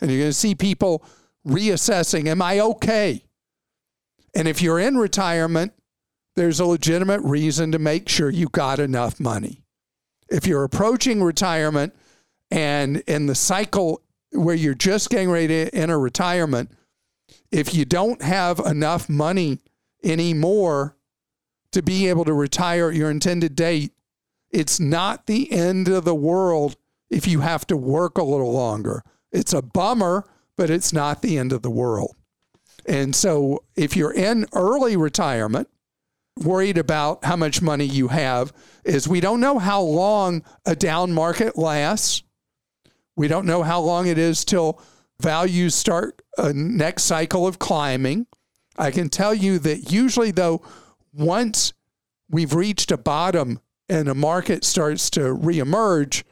And 0.00 0.10
you're 0.10 0.20
going 0.20 0.30
to 0.30 0.34
see 0.34 0.54
people 0.54 1.04
reassessing 1.46 2.26
Am 2.26 2.42
I 2.42 2.60
okay? 2.60 3.24
And 4.34 4.46
if 4.46 4.62
you're 4.62 4.78
in 4.78 4.96
retirement, 4.96 5.72
there's 6.36 6.60
a 6.60 6.66
legitimate 6.66 7.20
reason 7.22 7.72
to 7.72 7.78
make 7.78 8.08
sure 8.08 8.30
you 8.30 8.48
got 8.48 8.78
enough 8.78 9.18
money. 9.18 9.64
If 10.28 10.46
you're 10.46 10.64
approaching 10.64 11.22
retirement, 11.22 11.94
and 12.50 12.98
in 13.06 13.26
the 13.26 13.34
cycle 13.34 14.02
where 14.32 14.54
you're 14.54 14.74
just 14.74 15.10
getting 15.10 15.30
ready 15.30 15.48
to 15.48 15.74
enter 15.74 15.98
retirement, 15.98 16.70
if 17.50 17.74
you 17.74 17.84
don't 17.84 18.22
have 18.22 18.58
enough 18.60 19.08
money 19.08 19.58
anymore 20.04 20.96
to 21.72 21.82
be 21.82 22.08
able 22.08 22.24
to 22.24 22.32
retire 22.32 22.90
at 22.90 22.96
your 22.96 23.10
intended 23.10 23.54
date, 23.54 23.92
it's 24.50 24.80
not 24.80 25.26
the 25.26 25.52
end 25.52 25.88
of 25.88 26.04
the 26.04 26.14
world 26.14 26.76
if 27.10 27.26
you 27.26 27.40
have 27.40 27.66
to 27.66 27.76
work 27.76 28.16
a 28.16 28.22
little 28.22 28.52
longer. 28.52 29.02
It's 29.32 29.52
a 29.52 29.62
bummer, 29.62 30.24
but 30.56 30.70
it's 30.70 30.92
not 30.92 31.22
the 31.22 31.38
end 31.38 31.52
of 31.52 31.62
the 31.62 31.70
world. 31.70 32.16
And 32.86 33.14
so 33.14 33.64
if 33.76 33.96
you're 33.96 34.12
in 34.12 34.46
early 34.54 34.96
retirement, 34.96 35.68
worried 36.38 36.78
about 36.78 37.24
how 37.24 37.36
much 37.36 37.60
money 37.60 37.84
you 37.84 38.08
have, 38.08 38.52
is 38.84 39.08
we 39.08 39.20
don't 39.20 39.40
know 39.40 39.58
how 39.58 39.82
long 39.82 40.42
a 40.64 40.74
down 40.74 41.12
market 41.12 41.58
lasts. 41.58 42.22
We 43.16 43.28
don't 43.28 43.46
know 43.46 43.62
how 43.62 43.80
long 43.80 44.06
it 44.06 44.18
is 44.18 44.44
till 44.44 44.80
values 45.20 45.74
start 45.74 46.22
a 46.38 46.52
next 46.52 47.04
cycle 47.04 47.46
of 47.46 47.58
climbing. 47.58 48.26
I 48.78 48.90
can 48.92 49.08
tell 49.08 49.34
you 49.34 49.58
that 49.58 49.92
usually, 49.92 50.30
though, 50.30 50.62
once 51.12 51.72
we've 52.30 52.54
reached 52.54 52.92
a 52.92 52.96
bottom 52.96 53.60
and 53.88 54.08
a 54.08 54.14
market 54.14 54.64
starts 54.64 55.10
to 55.10 55.20
reemerge, 55.20 56.22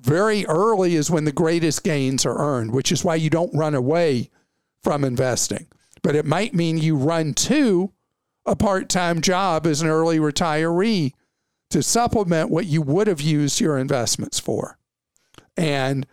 very 0.00 0.46
early 0.46 0.94
is 0.94 1.10
when 1.10 1.24
the 1.24 1.32
greatest 1.32 1.82
gains 1.82 2.24
are 2.24 2.38
earned, 2.38 2.72
which 2.72 2.92
is 2.92 3.04
why 3.04 3.16
you 3.16 3.30
don't 3.30 3.54
run 3.54 3.74
away 3.74 4.30
from 4.82 5.04
investing. 5.04 5.66
But 6.02 6.14
it 6.14 6.24
might 6.24 6.54
mean 6.54 6.78
you 6.78 6.96
run 6.96 7.34
to 7.34 7.92
a 8.46 8.54
part 8.54 8.88
time 8.88 9.20
job 9.20 9.66
as 9.66 9.82
an 9.82 9.88
early 9.88 10.18
retiree 10.18 11.12
to 11.70 11.82
supplement 11.82 12.50
what 12.50 12.66
you 12.66 12.80
would 12.80 13.06
have 13.08 13.20
used 13.20 13.60
your 13.60 13.76
investments 13.76 14.38
for. 14.38 14.78
And 15.56 16.06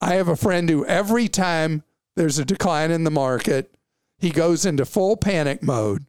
I 0.00 0.14
have 0.14 0.28
a 0.28 0.36
friend 0.36 0.68
who 0.68 0.84
every 0.86 1.28
time 1.28 1.82
there's 2.14 2.38
a 2.38 2.44
decline 2.44 2.90
in 2.90 3.04
the 3.04 3.10
market. 3.10 3.74
He 4.18 4.30
goes 4.30 4.64
into 4.64 4.84
full 4.84 5.16
panic 5.16 5.62
mode. 5.62 6.04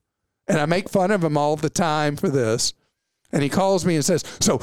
And 0.48 0.60
I 0.60 0.66
make 0.66 0.90
fun 0.90 1.12
of 1.12 1.24
him 1.24 1.38
all 1.38 1.56
the 1.56 1.70
time 1.70 2.18
for 2.18 2.28
this. 2.28 2.74
And 3.32 3.42
he 3.42 3.50
calls 3.50 3.86
me 3.86 3.96
and 3.96 4.04
says, 4.04 4.24
So, 4.42 4.62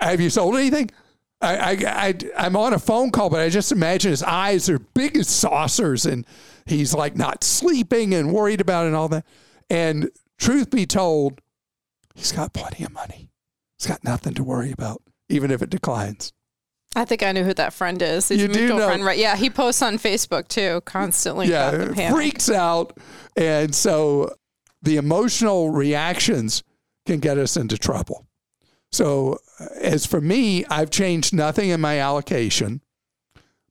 have 0.00 0.20
you 0.20 0.30
sold 0.30 0.54
anything? 0.56 0.90
I, 1.42 1.56
I, 1.56 1.76
I, 2.08 2.14
I'm 2.38 2.56
on 2.56 2.72
a 2.72 2.78
phone 2.78 3.10
call, 3.10 3.28
but 3.30 3.40
I 3.40 3.48
just 3.48 3.72
imagine 3.72 4.10
his 4.10 4.22
eyes 4.22 4.68
are 4.70 4.78
big 4.78 5.16
as 5.16 5.28
saucers 5.28 6.06
and 6.06 6.24
he's 6.66 6.94
like 6.94 7.16
not 7.16 7.42
sleeping 7.44 8.14
and 8.14 8.32
worried 8.32 8.60
about 8.60 8.84
it 8.84 8.88
and 8.88 8.96
all 8.96 9.08
that. 9.08 9.26
And 9.68 10.10
truth 10.38 10.70
be 10.70 10.86
told, 10.86 11.40
he's 12.14 12.32
got 12.32 12.52
plenty 12.52 12.84
of 12.84 12.92
money. 12.92 13.28
He's 13.78 13.88
got 13.88 14.04
nothing 14.04 14.34
to 14.34 14.44
worry 14.44 14.70
about, 14.70 15.02
even 15.28 15.50
if 15.50 15.60
it 15.62 15.70
declines. 15.70 16.32
I 16.94 17.04
think 17.06 17.22
I 17.22 17.32
knew 17.32 17.42
who 17.42 17.54
that 17.54 17.72
friend 17.72 18.00
is. 18.02 18.28
He's 18.28 18.38
You 18.38 18.44
a 18.44 18.48
do 18.48 18.58
mutual 18.60 18.78
know- 18.78 18.86
friend, 18.86 19.04
right? 19.04 19.18
Yeah, 19.18 19.34
he 19.34 19.48
posts 19.50 19.82
on 19.82 19.98
Facebook 19.98 20.46
too, 20.48 20.82
constantly. 20.84 21.48
about 21.48 21.94
the 21.94 21.94
yeah, 21.96 22.12
freaks 22.12 22.50
out. 22.50 22.96
And 23.36 23.74
so 23.74 24.34
the 24.82 24.96
emotional 24.96 25.70
reactions 25.70 26.62
can 27.06 27.18
get 27.18 27.38
us 27.38 27.56
into 27.56 27.78
trouble. 27.78 28.26
So, 28.92 29.38
uh, 29.58 29.66
as 29.80 30.06
for 30.06 30.20
me, 30.20 30.64
I've 30.66 30.90
changed 30.90 31.34
nothing 31.34 31.70
in 31.70 31.80
my 31.80 31.98
allocation. 31.98 32.82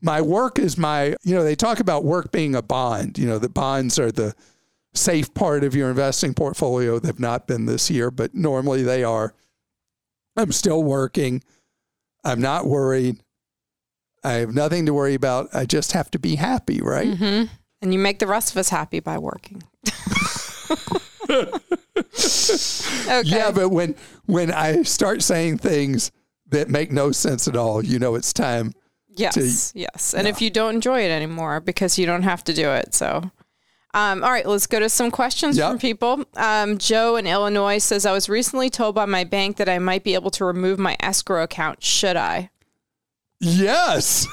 My 0.01 0.19
work 0.19 0.57
is 0.57 0.77
my, 0.77 1.15
you 1.23 1.35
know, 1.35 1.43
they 1.43 1.55
talk 1.55 1.79
about 1.79 2.03
work 2.03 2.31
being 2.31 2.55
a 2.55 2.61
bond. 2.63 3.19
You 3.19 3.27
know, 3.27 3.37
the 3.37 3.49
bonds 3.49 3.99
are 3.99 4.11
the 4.11 4.33
safe 4.95 5.33
part 5.33 5.63
of 5.63 5.75
your 5.75 5.89
investing 5.89 6.33
portfolio. 6.33 6.97
They've 6.97 7.19
not 7.19 7.47
been 7.47 7.67
this 7.67 7.91
year, 7.91 8.09
but 8.09 8.33
normally 8.33 8.81
they 8.81 9.03
are. 9.03 9.35
I'm 10.35 10.51
still 10.51 10.83
working. 10.83 11.43
I'm 12.23 12.41
not 12.41 12.65
worried. 12.65 13.17
I 14.23 14.33
have 14.33 14.53
nothing 14.53 14.87
to 14.87 14.93
worry 14.93 15.13
about. 15.13 15.49
I 15.53 15.65
just 15.65 15.91
have 15.91 16.09
to 16.11 16.19
be 16.19 16.35
happy, 16.35 16.81
right? 16.81 17.07
Mm-hmm. 17.07 17.53
And 17.81 17.93
you 17.93 17.99
make 17.99 18.19
the 18.19 18.27
rest 18.27 18.51
of 18.51 18.57
us 18.57 18.69
happy 18.69 18.99
by 18.99 19.17
working. 19.17 19.63
okay. 23.07 23.21
Yeah, 23.25 23.51
but 23.51 23.69
when 23.69 23.95
when 24.25 24.51
I 24.51 24.83
start 24.83 25.21
saying 25.23 25.59
things 25.59 26.11
that 26.49 26.69
make 26.69 26.91
no 26.91 27.11
sense 27.11 27.47
at 27.47 27.55
all, 27.55 27.83
you 27.83 27.99
know 27.99 28.15
it's 28.15 28.33
time. 28.33 28.73
Yes, 29.15 29.71
yes. 29.75 30.13
And 30.13 30.27
if 30.27 30.41
you 30.41 30.49
don't 30.49 30.75
enjoy 30.75 31.01
it 31.01 31.11
anymore 31.11 31.59
because 31.59 31.97
you 31.97 32.05
don't 32.05 32.23
have 32.23 32.43
to 32.45 32.53
do 32.53 32.69
it. 32.71 32.93
So, 32.93 33.29
um, 33.93 34.23
all 34.23 34.31
right, 34.31 34.45
let's 34.45 34.67
go 34.67 34.79
to 34.79 34.87
some 34.87 35.11
questions 35.11 35.57
Yep. 35.57 35.69
from 35.69 35.79
people. 35.79 36.25
Um, 36.37 36.77
Joe 36.77 37.17
in 37.17 37.27
Illinois 37.27 37.79
says, 37.79 38.05
I 38.05 38.13
was 38.13 38.29
recently 38.29 38.69
told 38.69 38.95
by 38.95 39.05
my 39.05 39.25
bank 39.25 39.57
that 39.57 39.67
I 39.67 39.79
might 39.79 40.05
be 40.05 40.13
able 40.13 40.31
to 40.31 40.45
remove 40.45 40.79
my 40.79 40.95
escrow 41.01 41.43
account. 41.43 41.83
Should 41.83 42.15
I? 42.15 42.51
Yes. 43.41 44.27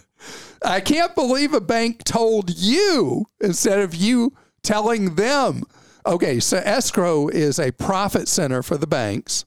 I 0.64 0.80
can't 0.80 1.14
believe 1.14 1.54
a 1.54 1.60
bank 1.60 2.02
told 2.02 2.50
you 2.56 3.26
instead 3.40 3.78
of 3.78 3.94
you 3.94 4.32
telling 4.62 5.14
them. 5.14 5.62
Okay, 6.06 6.40
so 6.40 6.58
escrow 6.58 7.28
is 7.28 7.58
a 7.58 7.72
profit 7.72 8.28
center 8.28 8.62
for 8.62 8.76
the 8.76 8.86
banks 8.86 9.44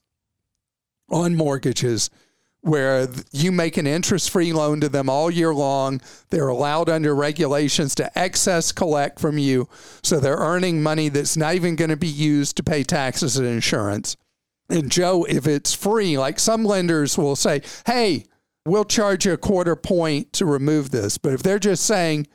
on 1.10 1.34
mortgages 1.34 2.10
where 2.62 3.08
you 3.32 3.50
make 3.50 3.76
an 3.76 3.88
interest 3.88 4.30
free 4.30 4.52
loan 4.52 4.80
to 4.80 4.88
them 4.88 5.10
all 5.10 5.30
year 5.30 5.52
long. 5.52 6.00
They're 6.30 6.48
allowed 6.48 6.88
under 6.88 7.14
regulations 7.14 7.94
to 7.96 8.18
excess 8.18 8.70
collect 8.70 9.18
from 9.18 9.36
you. 9.36 9.68
So 10.02 10.20
they're 10.20 10.36
earning 10.36 10.82
money 10.82 11.08
that's 11.08 11.36
not 11.36 11.54
even 11.56 11.74
going 11.74 11.90
to 11.90 11.96
be 11.96 12.06
used 12.06 12.56
to 12.56 12.62
pay 12.62 12.84
taxes 12.84 13.36
and 13.36 13.48
insurance. 13.48 14.16
And 14.68 14.90
Joe, 14.92 15.24
if 15.28 15.46
it's 15.46 15.74
free, 15.74 16.16
like 16.16 16.38
some 16.38 16.64
lenders 16.64 17.18
will 17.18 17.36
say, 17.36 17.62
hey, 17.84 18.26
we'll 18.64 18.84
charge 18.84 19.26
you 19.26 19.32
a 19.32 19.36
quarter 19.36 19.74
point 19.74 20.32
to 20.34 20.46
remove 20.46 20.90
this. 20.90 21.18
But 21.18 21.32
if 21.32 21.42
they're 21.42 21.58
just 21.58 21.84
saying, 21.84 22.28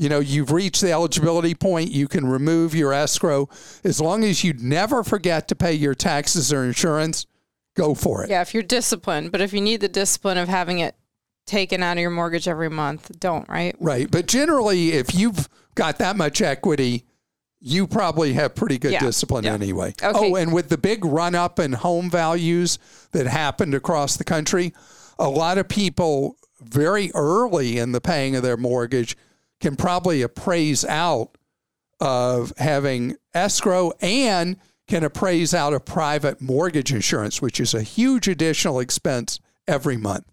you 0.00 0.08
know, 0.08 0.18
you've 0.18 0.50
reached 0.50 0.80
the 0.80 0.90
eligibility 0.90 1.54
point, 1.54 1.90
you 1.90 2.08
can 2.08 2.26
remove 2.26 2.74
your 2.74 2.90
escrow, 2.94 3.50
as 3.84 4.00
long 4.00 4.24
as 4.24 4.42
you 4.42 4.54
never 4.54 5.04
forget 5.04 5.46
to 5.48 5.54
pay 5.54 5.74
your 5.74 5.94
taxes 5.94 6.50
or 6.54 6.64
insurance, 6.64 7.26
go 7.76 7.94
for 7.94 8.24
it. 8.24 8.30
Yeah, 8.30 8.40
if 8.40 8.54
you're 8.54 8.62
disciplined. 8.62 9.30
But 9.30 9.42
if 9.42 9.52
you 9.52 9.60
need 9.60 9.82
the 9.82 9.88
discipline 9.88 10.38
of 10.38 10.48
having 10.48 10.78
it 10.78 10.94
taken 11.46 11.82
out 11.82 11.98
of 11.98 12.00
your 12.00 12.08
mortgage 12.10 12.48
every 12.48 12.70
month, 12.70 13.20
don't, 13.20 13.46
right? 13.46 13.76
Right. 13.78 14.10
But 14.10 14.26
generally, 14.26 14.92
if 14.92 15.14
you've 15.14 15.50
got 15.74 15.98
that 15.98 16.16
much 16.16 16.40
equity, 16.40 17.04
you 17.60 17.86
probably 17.86 18.32
have 18.32 18.54
pretty 18.54 18.78
good 18.78 18.92
Yeah. 18.92 19.00
discipline 19.00 19.44
Yeah. 19.44 19.52
anyway. 19.52 19.92
Okay. 20.02 20.30
Oh, 20.32 20.34
and 20.34 20.50
with 20.54 20.70
the 20.70 20.78
big 20.78 21.04
run 21.04 21.34
up 21.34 21.58
in 21.60 21.74
home 21.74 22.08
values 22.10 22.78
that 23.12 23.26
happened 23.26 23.74
across 23.74 24.16
the 24.16 24.24
country, 24.24 24.72
a 25.18 25.28
lot 25.28 25.58
of 25.58 25.68
people 25.68 26.36
very 26.58 27.10
early 27.14 27.76
in 27.76 27.92
the 27.92 28.00
paying 28.00 28.34
of 28.34 28.42
their 28.42 28.56
mortgage 28.56 29.14
can 29.60 29.76
probably 29.76 30.22
appraise 30.22 30.84
out 30.84 31.36
of 32.00 32.52
having 32.56 33.16
escrow 33.34 33.92
and 34.00 34.56
can 34.88 35.04
appraise 35.04 35.54
out 35.54 35.72
of 35.72 35.84
private 35.84 36.40
mortgage 36.40 36.92
insurance, 36.92 37.40
which 37.40 37.60
is 37.60 37.74
a 37.74 37.82
huge 37.82 38.26
additional 38.26 38.80
expense 38.80 39.38
every 39.68 39.96
month. 39.96 40.24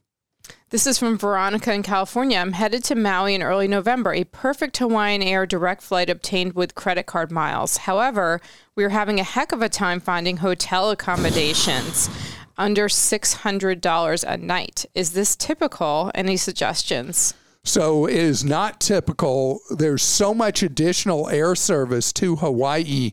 This 0.69 0.87
is 0.87 0.97
from 0.97 1.17
Veronica 1.17 1.73
in 1.73 1.83
California. 1.83 2.37
I'm 2.37 2.53
headed 2.53 2.83
to 2.85 2.95
Maui 2.95 3.35
in 3.35 3.43
early 3.43 3.67
November. 3.67 4.13
A 4.13 4.25
perfect 4.25 4.77
Hawaiian 4.77 5.21
Air 5.21 5.45
direct 5.45 5.81
flight 5.81 6.09
obtained 6.09 6.53
with 6.53 6.75
credit 6.75 7.05
card 7.05 7.31
miles. 7.31 7.77
However, 7.77 8.41
we 8.75 8.83
are 8.83 8.89
having 8.89 9.19
a 9.19 9.23
heck 9.23 9.51
of 9.51 9.61
a 9.61 9.69
time 9.69 9.99
finding 9.99 10.37
hotel 10.37 10.89
accommodations 10.89 12.09
under 12.57 12.87
$600 12.87 14.23
a 14.27 14.37
night. 14.37 14.85
Is 14.93 15.13
this 15.13 15.35
typical? 15.35 16.11
Any 16.15 16.35
suggestions? 16.35 17.33
So 17.67 18.05
it 18.05 18.15
is 18.15 18.45
not 18.45 18.79
typical. 18.79 19.59
There's 19.69 20.01
so 20.01 20.33
much 20.33 20.63
additional 20.63 21.27
air 21.27 21.53
service 21.53 22.13
to 22.13 22.37
Hawaii 22.37 23.11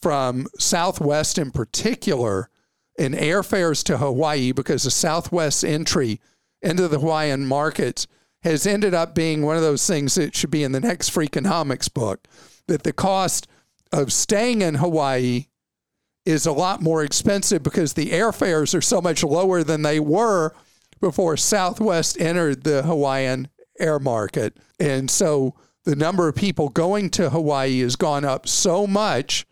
from 0.00 0.48
Southwest 0.58 1.38
in 1.38 1.52
particular, 1.52 2.50
and 2.98 3.14
airfares 3.14 3.84
to 3.84 3.98
Hawaii 3.98 4.50
because 4.50 4.82
the 4.82 4.90
Southwest 4.90 5.64
entry 5.64 6.20
into 6.60 6.88
the 6.88 6.98
Hawaiian 6.98 7.46
markets 7.46 8.08
has 8.42 8.66
ended 8.66 8.92
up 8.92 9.14
being 9.14 9.42
one 9.42 9.56
of 9.56 9.62
those 9.62 9.86
things 9.86 10.16
that 10.16 10.34
should 10.34 10.50
be 10.50 10.64
in 10.64 10.72
the 10.72 10.80
next 10.80 11.10
Freakonomics 11.10 11.92
book. 11.92 12.26
That 12.66 12.82
the 12.82 12.92
cost 12.92 13.46
of 13.92 14.12
staying 14.12 14.62
in 14.62 14.76
Hawaii 14.76 15.46
is 16.26 16.44
a 16.44 16.52
lot 16.52 16.82
more 16.82 17.04
expensive 17.04 17.62
because 17.62 17.92
the 17.92 18.10
airfares 18.10 18.74
are 18.74 18.82
so 18.82 19.00
much 19.00 19.22
lower 19.22 19.62
than 19.62 19.82
they 19.82 20.00
were 20.00 20.54
before 21.00 21.36
Southwest 21.36 22.20
entered 22.20 22.64
the 22.64 22.82
Hawaiian 22.82 23.48
air 23.80 23.98
market. 23.98 24.56
And 24.78 25.10
so 25.10 25.54
the 25.84 25.96
number 25.96 26.28
of 26.28 26.34
people 26.34 26.68
going 26.68 27.10
to 27.10 27.30
Hawaii 27.30 27.80
has 27.80 27.96
gone 27.96 28.24
up 28.24 28.46
so 28.46 28.86
much 28.86 29.46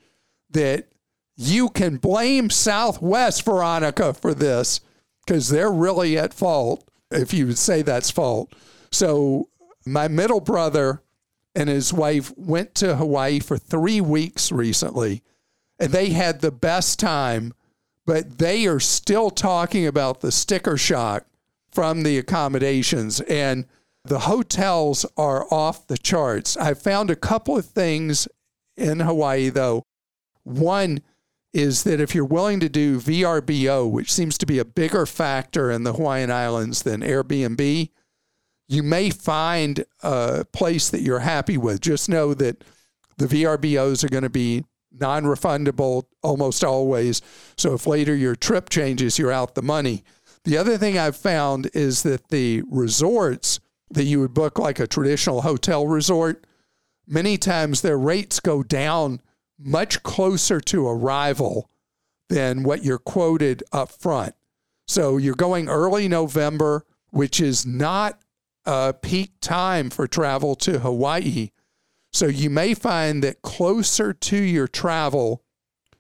that 0.51 0.89
you 1.37 1.69
can 1.69 1.97
blame 1.97 2.51
Southwest, 2.51 3.45
Veronica, 3.45 4.13
for 4.13 4.35
this 4.35 4.81
because 5.27 5.49
they're 5.49 5.71
really 5.71 6.19
at 6.19 6.35
fault 6.35 6.89
if 7.11 7.33
you 7.33 7.47
would 7.47 7.59
say 7.59 7.83
that's 7.83 8.11
fault. 8.11 8.53
So 8.91 9.49
my 9.87 10.09
middle 10.09 10.41
brother 10.41 11.03
and 11.55 11.69
his 11.69 11.93
wife 11.93 12.33
went 12.37 12.75
to 12.77 12.97
Hawaii 12.97 13.41
for 13.41 13.59
three 13.59 14.01
weeks 14.01 14.53
recently, 14.53 15.23
and 15.79 15.93
they 15.93 16.11
had 16.11 16.41
the 16.41 16.53
best 16.53 16.99
time, 16.99 17.53
but 18.07 18.39
they 18.39 18.67
are 18.67 18.81
still 18.81 19.31
talking 19.31 19.87
about 19.87 20.21
the 20.21 20.33
sticker 20.33 20.77
shock 20.77 21.27
from 21.71 22.03
the 22.03 22.19
accommodations. 22.19 23.21
And 23.23 23.67
the 24.05 24.21
hotels 24.21 25.05
are 25.17 25.47
off 25.53 25.87
the 25.87 25.99
charts. 25.99 26.57
I 26.57 26.75
found 26.75 27.11
a 27.11 27.17
couple 27.17 27.57
of 27.57 27.67
things 27.67 28.29
in 28.77 29.01
Hawaii, 29.01 29.49
though. 29.51 29.85
One 30.45 31.01
is 31.53 31.83
that 31.85 32.01
if 32.01 32.15
you're 32.15 32.25
willing 32.25 32.61
to 32.61 32.69
do 32.69 33.01
VRBO, 33.01 33.91
which 33.91 34.13
seems 34.13 34.39
to 34.39 34.47
be 34.47 34.59
a 34.59 34.65
bigger 34.65 35.07
factor 35.07 35.71
in 35.71 35.83
the 35.83 35.95
Hawaiian 35.95 36.31
Islands 36.31 36.83
than 36.83 37.01
Airbnb, 37.01 37.91
you 38.69 38.83
may 38.83 39.11
find 39.11 39.85
a 40.03 40.45
place 40.53 40.91
that 40.91 41.01
you're 41.01 41.21
happy 41.21 41.57
with. 41.57 41.81
Just 41.81 42.09
know 42.09 42.35
that 42.35 42.65
the 43.17 43.27
VRBOs 43.27 44.05
are 44.05 44.09
going 44.09 44.23
to 44.23 44.31
be 44.31 44.65
non 44.93 45.25
refundable 45.25 46.05
almost 46.23 46.63
always. 46.63 47.23
So 47.57 47.75
if 47.75 47.87
later 47.87 48.15
your 48.15 48.37
trip 48.37 48.69
changes, 48.69 49.19
you're 49.19 49.33
out 49.33 49.55
the 49.55 49.63
money. 49.63 50.05
The 50.45 50.57
other 50.57 50.79
thing 50.79 50.99
I've 50.99 51.17
found 51.17 51.71
is 51.75 52.03
that 52.05 52.29
the 52.29 52.63
resorts 52.71 53.61
that 53.91 54.05
you 54.05 54.21
would 54.21 54.35
book, 54.35 54.59
like 54.59 54.79
a 54.79 54.87
traditional 54.87 55.43
hotel 55.43 55.87
resort, 55.87 56.47
many 57.07 57.39
times 57.39 57.81
their 57.81 57.99
rates 57.99 58.41
go 58.41 58.63
down 58.63 59.21
much 59.59 60.03
closer 60.03 60.61
to 60.61 60.87
arrival 60.87 61.71
than 62.29 62.63
what 62.63 62.85
you're 62.85 62.99
quoted 62.99 63.63
up 63.73 63.91
front. 63.91 64.35
So 64.87 65.17
you're 65.17 65.35
going 65.35 65.69
early 65.69 66.09
November, 66.09 66.85
which 67.11 67.41
is 67.41 67.67
not 67.67 68.21
a 68.65 68.93
peak 68.93 69.33
time 69.41 69.91
for 69.91 70.07
travel 70.07 70.55
to 70.57 70.81
Hawaii. 70.81 71.51
So 72.13 72.27
you 72.27 72.51
may 72.51 72.75
find 72.75 73.23
that 73.25 73.43
closer 73.43 74.13
to 74.13 74.37
your 74.37 74.69
travel, 74.69 75.43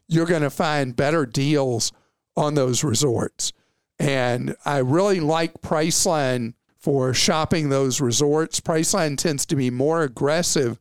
you're 0.06 0.26
going 0.26 0.42
to 0.42 0.50
find 0.50 0.96
better 0.96 1.26
deals 1.26 1.92
on 2.36 2.54
those 2.54 2.84
resorts. 2.84 3.52
And 3.98 4.54
I 4.64 4.78
really 4.78 5.20
like 5.20 5.60
Priceline 5.60 6.54
for 6.88 7.12
shopping 7.12 7.68
those 7.68 8.00
resorts. 8.00 8.60
Priceline 8.60 9.18
tends 9.18 9.44
to 9.44 9.54
be 9.54 9.70
more 9.70 10.00
aggressive 10.00 10.78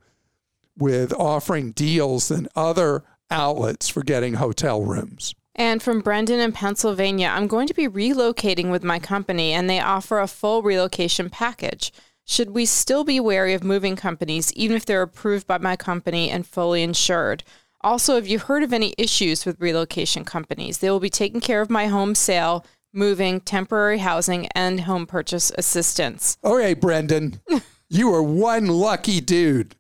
with 0.78 1.12
offering 1.12 1.74
deals 1.74 2.30
than 2.30 2.48
other 2.56 3.04
outlets 3.30 3.90
for 3.90 4.02
getting 4.04 4.36
hotel 4.36 4.82
rooms. 4.82 5.36
And 5.54 5.84
from 5.84 6.00
Brendan 6.00 6.40
in 6.40 6.54
Pennsylvania, 6.54 7.28
I'm 7.28 7.48
going 7.48 7.68
to 7.68 7.74
be 7.74 7.90
relocating 7.90 8.72
with 8.72 8.86
my 8.86 9.00
company 9.00 9.52
and 9.52 9.70
they 9.70 9.82
offer 9.82 10.20
a 10.20 10.30
full 10.30 10.62
relocation 10.62 11.30
package. 11.30 11.92
Should 12.24 12.52
we 12.52 12.66
still 12.66 13.04
be 13.04 13.20
wary 13.20 13.54
of 13.54 13.66
moving 13.66 13.98
companies, 13.98 14.54
even 14.54 14.78
if 14.78 14.86
they're 14.86 15.02
approved 15.02 15.46
by 15.46 15.58
my 15.58 15.76
company 15.76 16.30
and 16.30 16.48
fully 16.48 16.84
insured? 16.84 17.44
Also, 17.82 18.16
have 18.16 18.28
you 18.28 18.40
heard 18.40 18.64
of 18.64 18.72
any 18.72 18.94
issues 18.98 19.46
with 19.46 19.60
relocation 19.60 20.24
companies? 20.24 20.78
They 20.78 20.90
will 20.90 21.02
be 21.02 21.10
taking 21.10 21.42
care 21.42 21.60
of 21.60 21.70
my 21.70 21.88
home 21.88 22.16
sale, 22.16 22.66
moving, 22.94 23.42
temporary 23.42 24.00
housing, 24.00 24.48
and 24.56 24.82
home 24.82 25.06
purchase 25.06 25.52
assistance. 25.58 26.38
Okay, 26.44 26.74
Brendan, 26.74 27.40
you 27.90 28.14
are 28.14 28.24
one 28.24 28.68
lucky 28.68 29.22
dude. 29.22 29.76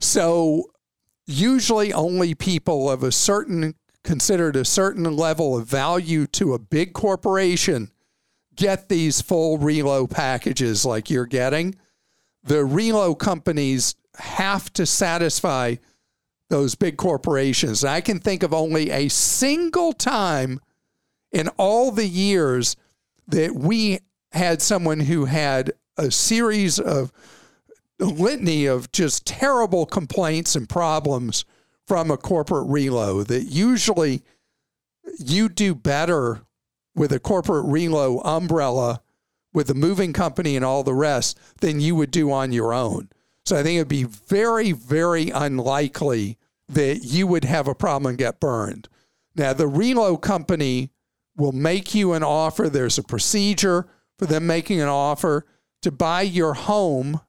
So, 0.00 0.70
usually 1.26 1.92
only 1.92 2.34
people 2.34 2.90
of 2.90 3.02
a 3.02 3.12
certain, 3.12 3.74
considered 4.04 4.56
a 4.56 4.64
certain 4.64 5.04
level 5.16 5.56
of 5.56 5.66
value 5.66 6.26
to 6.28 6.54
a 6.54 6.58
big 6.58 6.92
corporation 6.92 7.90
get 8.56 8.88
these 8.88 9.20
full 9.20 9.58
relo 9.58 10.08
packages 10.08 10.84
like 10.84 11.10
you're 11.10 11.26
getting. 11.26 11.74
The 12.44 12.66
relo 12.66 13.18
companies 13.18 13.94
have 14.16 14.72
to 14.74 14.84
satisfy 14.84 15.76
those 16.50 16.74
big 16.74 16.96
corporations. 16.96 17.84
I 17.84 18.00
can 18.00 18.18
think 18.18 18.42
of 18.42 18.52
only 18.52 18.90
a 18.90 19.08
single 19.08 19.92
time 19.92 20.60
in 21.32 21.48
all 21.56 21.90
the 21.90 22.06
years 22.06 22.76
that 23.28 23.54
we 23.54 24.00
had 24.32 24.62
someone 24.62 25.00
who 25.00 25.24
had 25.24 25.72
a 25.96 26.10
series 26.10 26.78
of 26.78 27.12
a 28.00 28.04
litany 28.04 28.66
of 28.66 28.90
just 28.92 29.26
terrible 29.26 29.86
complaints 29.86 30.56
and 30.56 30.68
problems 30.68 31.44
from 31.86 32.10
a 32.10 32.16
corporate 32.16 32.66
relo 32.66 33.26
that 33.26 33.44
usually 33.44 34.22
you 35.18 35.48
do 35.48 35.74
better 35.74 36.42
with 36.94 37.12
a 37.12 37.20
corporate 37.20 37.66
relo 37.66 38.20
umbrella 38.24 39.00
with 39.52 39.66
the 39.66 39.74
moving 39.74 40.12
company 40.12 40.56
and 40.56 40.64
all 40.64 40.82
the 40.82 40.94
rest 40.94 41.38
than 41.60 41.80
you 41.80 41.94
would 41.94 42.10
do 42.10 42.32
on 42.32 42.52
your 42.52 42.72
own. 42.72 43.08
So 43.44 43.58
I 43.58 43.62
think 43.62 43.76
it'd 43.76 43.88
be 43.88 44.04
very, 44.04 44.72
very 44.72 45.30
unlikely 45.30 46.38
that 46.68 47.04
you 47.04 47.26
would 47.26 47.44
have 47.44 47.68
a 47.68 47.74
problem 47.74 48.10
and 48.10 48.18
get 48.18 48.40
burned. 48.40 48.88
Now, 49.34 49.52
the 49.52 49.68
relo 49.68 50.20
company 50.20 50.90
will 51.36 51.52
make 51.52 51.94
you 51.94 52.12
an 52.12 52.22
offer. 52.22 52.68
There's 52.68 52.98
a 52.98 53.02
procedure 53.02 53.86
for 54.18 54.26
them 54.26 54.46
making 54.46 54.80
an 54.80 54.88
offer 54.88 55.46
to 55.82 55.90
buy 55.90 56.22
your 56.22 56.54
home 56.54 57.20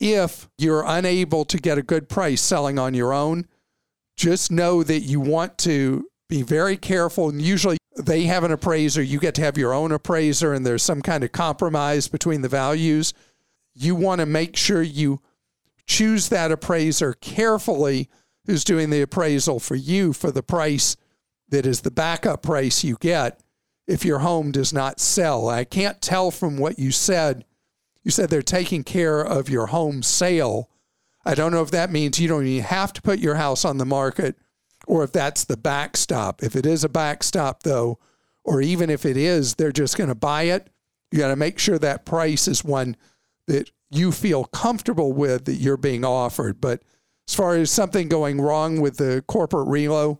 if 0.00 0.48
you're 0.58 0.84
unable 0.86 1.44
to 1.46 1.58
get 1.58 1.78
a 1.78 1.82
good 1.82 2.08
price 2.08 2.42
selling 2.42 2.78
on 2.78 2.94
your 2.94 3.12
own. 3.12 3.46
Just 4.16 4.50
know 4.50 4.82
that 4.82 5.00
you 5.00 5.20
want 5.20 5.58
to 5.58 6.08
be 6.28 6.42
very 6.42 6.76
careful. 6.76 7.28
And 7.28 7.40
usually 7.40 7.78
they 7.96 8.24
have 8.24 8.44
an 8.44 8.52
appraiser, 8.52 9.02
you 9.02 9.18
get 9.18 9.34
to 9.36 9.42
have 9.42 9.56
your 9.56 9.72
own 9.72 9.92
appraiser, 9.92 10.52
and 10.52 10.66
there's 10.66 10.82
some 10.82 11.00
kind 11.00 11.24
of 11.24 11.32
compromise 11.32 12.08
between 12.08 12.42
the 12.42 12.48
values. 12.48 13.14
You 13.72 13.94
want 13.94 14.20
to 14.20 14.26
make 14.26 14.56
sure 14.56 14.82
you 14.82 15.20
choose 15.86 16.28
that 16.28 16.52
appraiser 16.52 17.12
carefully 17.14 18.08
who's 18.46 18.64
doing 18.64 18.90
the 18.90 19.02
appraisal 19.02 19.60
for 19.60 19.74
you 19.74 20.12
for 20.12 20.30
the 20.30 20.42
price 20.42 20.96
that 21.54 21.66
is 21.66 21.80
the 21.80 21.90
backup 21.90 22.42
price 22.42 22.82
you 22.82 22.96
get 23.00 23.40
if 23.86 24.04
your 24.04 24.18
home 24.20 24.50
does 24.50 24.72
not 24.72 25.00
sell. 25.00 25.48
I 25.48 25.64
can't 25.64 26.00
tell 26.00 26.30
from 26.30 26.56
what 26.56 26.78
you 26.78 26.90
said. 26.90 27.44
You 28.02 28.10
said 28.10 28.28
they're 28.28 28.42
taking 28.42 28.82
care 28.82 29.20
of 29.20 29.48
your 29.48 29.66
home 29.66 30.02
sale. 30.02 30.68
I 31.24 31.34
don't 31.34 31.52
know 31.52 31.62
if 31.62 31.70
that 31.70 31.92
means 31.92 32.18
you 32.18 32.28
don't 32.28 32.46
even 32.46 32.64
have 32.64 32.92
to 32.94 33.02
put 33.02 33.18
your 33.18 33.36
house 33.36 33.64
on 33.64 33.78
the 33.78 33.86
market 33.86 34.36
or 34.86 35.04
if 35.04 35.12
that's 35.12 35.44
the 35.44 35.56
backstop. 35.56 36.42
If 36.42 36.56
it 36.56 36.66
is 36.66 36.84
a 36.84 36.88
backstop, 36.88 37.62
though, 37.62 37.98
or 38.42 38.60
even 38.60 38.90
if 38.90 39.06
it 39.06 39.16
is, 39.16 39.54
they're 39.54 39.72
just 39.72 39.96
going 39.96 40.08
to 40.08 40.14
buy 40.14 40.42
it. 40.42 40.68
You 41.10 41.18
got 41.18 41.28
to 41.28 41.36
make 41.36 41.58
sure 41.58 41.78
that 41.78 42.04
price 42.04 42.48
is 42.48 42.64
one 42.64 42.96
that 43.46 43.70
you 43.90 44.12
feel 44.12 44.44
comfortable 44.44 45.12
with 45.12 45.44
that 45.44 45.54
you're 45.54 45.76
being 45.76 46.04
offered. 46.04 46.60
But 46.60 46.82
as 47.28 47.34
far 47.34 47.54
as 47.54 47.70
something 47.70 48.08
going 48.08 48.40
wrong 48.40 48.80
with 48.80 48.96
the 48.96 49.24
corporate 49.26 49.68
relo, 49.68 50.18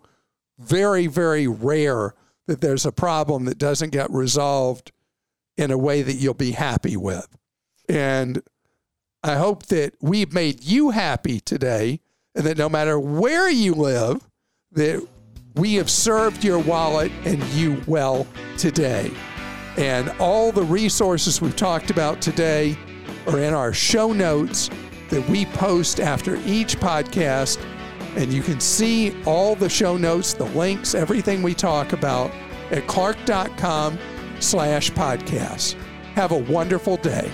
very, 0.58 1.06
very 1.06 1.46
rare 1.46 2.14
that 2.46 2.60
there's 2.60 2.86
a 2.86 2.92
problem 2.92 3.44
that 3.46 3.58
doesn't 3.58 3.90
get 3.90 4.10
resolved 4.10 4.92
in 5.56 5.70
a 5.70 5.78
way 5.78 6.02
that 6.02 6.14
you'll 6.14 6.34
be 6.34 6.52
happy 6.52 6.96
with. 6.96 7.36
And 7.88 8.42
I 9.22 9.36
hope 9.36 9.66
that 9.66 9.94
we've 10.00 10.32
made 10.32 10.64
you 10.64 10.90
happy 10.90 11.40
today 11.40 12.00
and 12.34 12.44
that 12.44 12.58
no 12.58 12.68
matter 12.68 12.98
where 12.98 13.48
you 13.48 13.74
live, 13.74 14.28
that 14.72 15.06
we 15.54 15.74
have 15.74 15.88
served 15.88 16.42
your 16.42 16.58
wallet 16.58 17.12
and 17.24 17.42
you 17.44 17.80
well 17.86 18.26
today. 18.58 19.12
And 19.76 20.10
all 20.20 20.52
the 20.52 20.62
resources 20.62 21.40
we've 21.40 21.56
talked 21.56 21.90
about 21.90 22.20
today 22.20 22.76
are 23.26 23.38
in 23.38 23.54
our 23.54 23.72
show 23.72 24.12
notes 24.12 24.68
that 25.10 25.26
we 25.28 25.46
post 25.46 26.00
after 26.00 26.36
each 26.44 26.78
podcast. 26.78 27.58
And 28.16 28.32
you 28.32 28.42
can 28.42 28.60
see 28.60 29.14
all 29.24 29.56
the 29.56 29.68
show 29.68 29.96
notes, 29.96 30.34
the 30.34 30.44
links, 30.46 30.94
everything 30.94 31.42
we 31.42 31.54
talk 31.54 31.92
about 31.92 32.30
at 32.70 32.86
clark.com 32.86 33.98
slash 34.40 34.90
podcast. 34.92 35.74
Have 36.14 36.32
a 36.32 36.38
wonderful 36.38 36.96
day. 36.98 37.30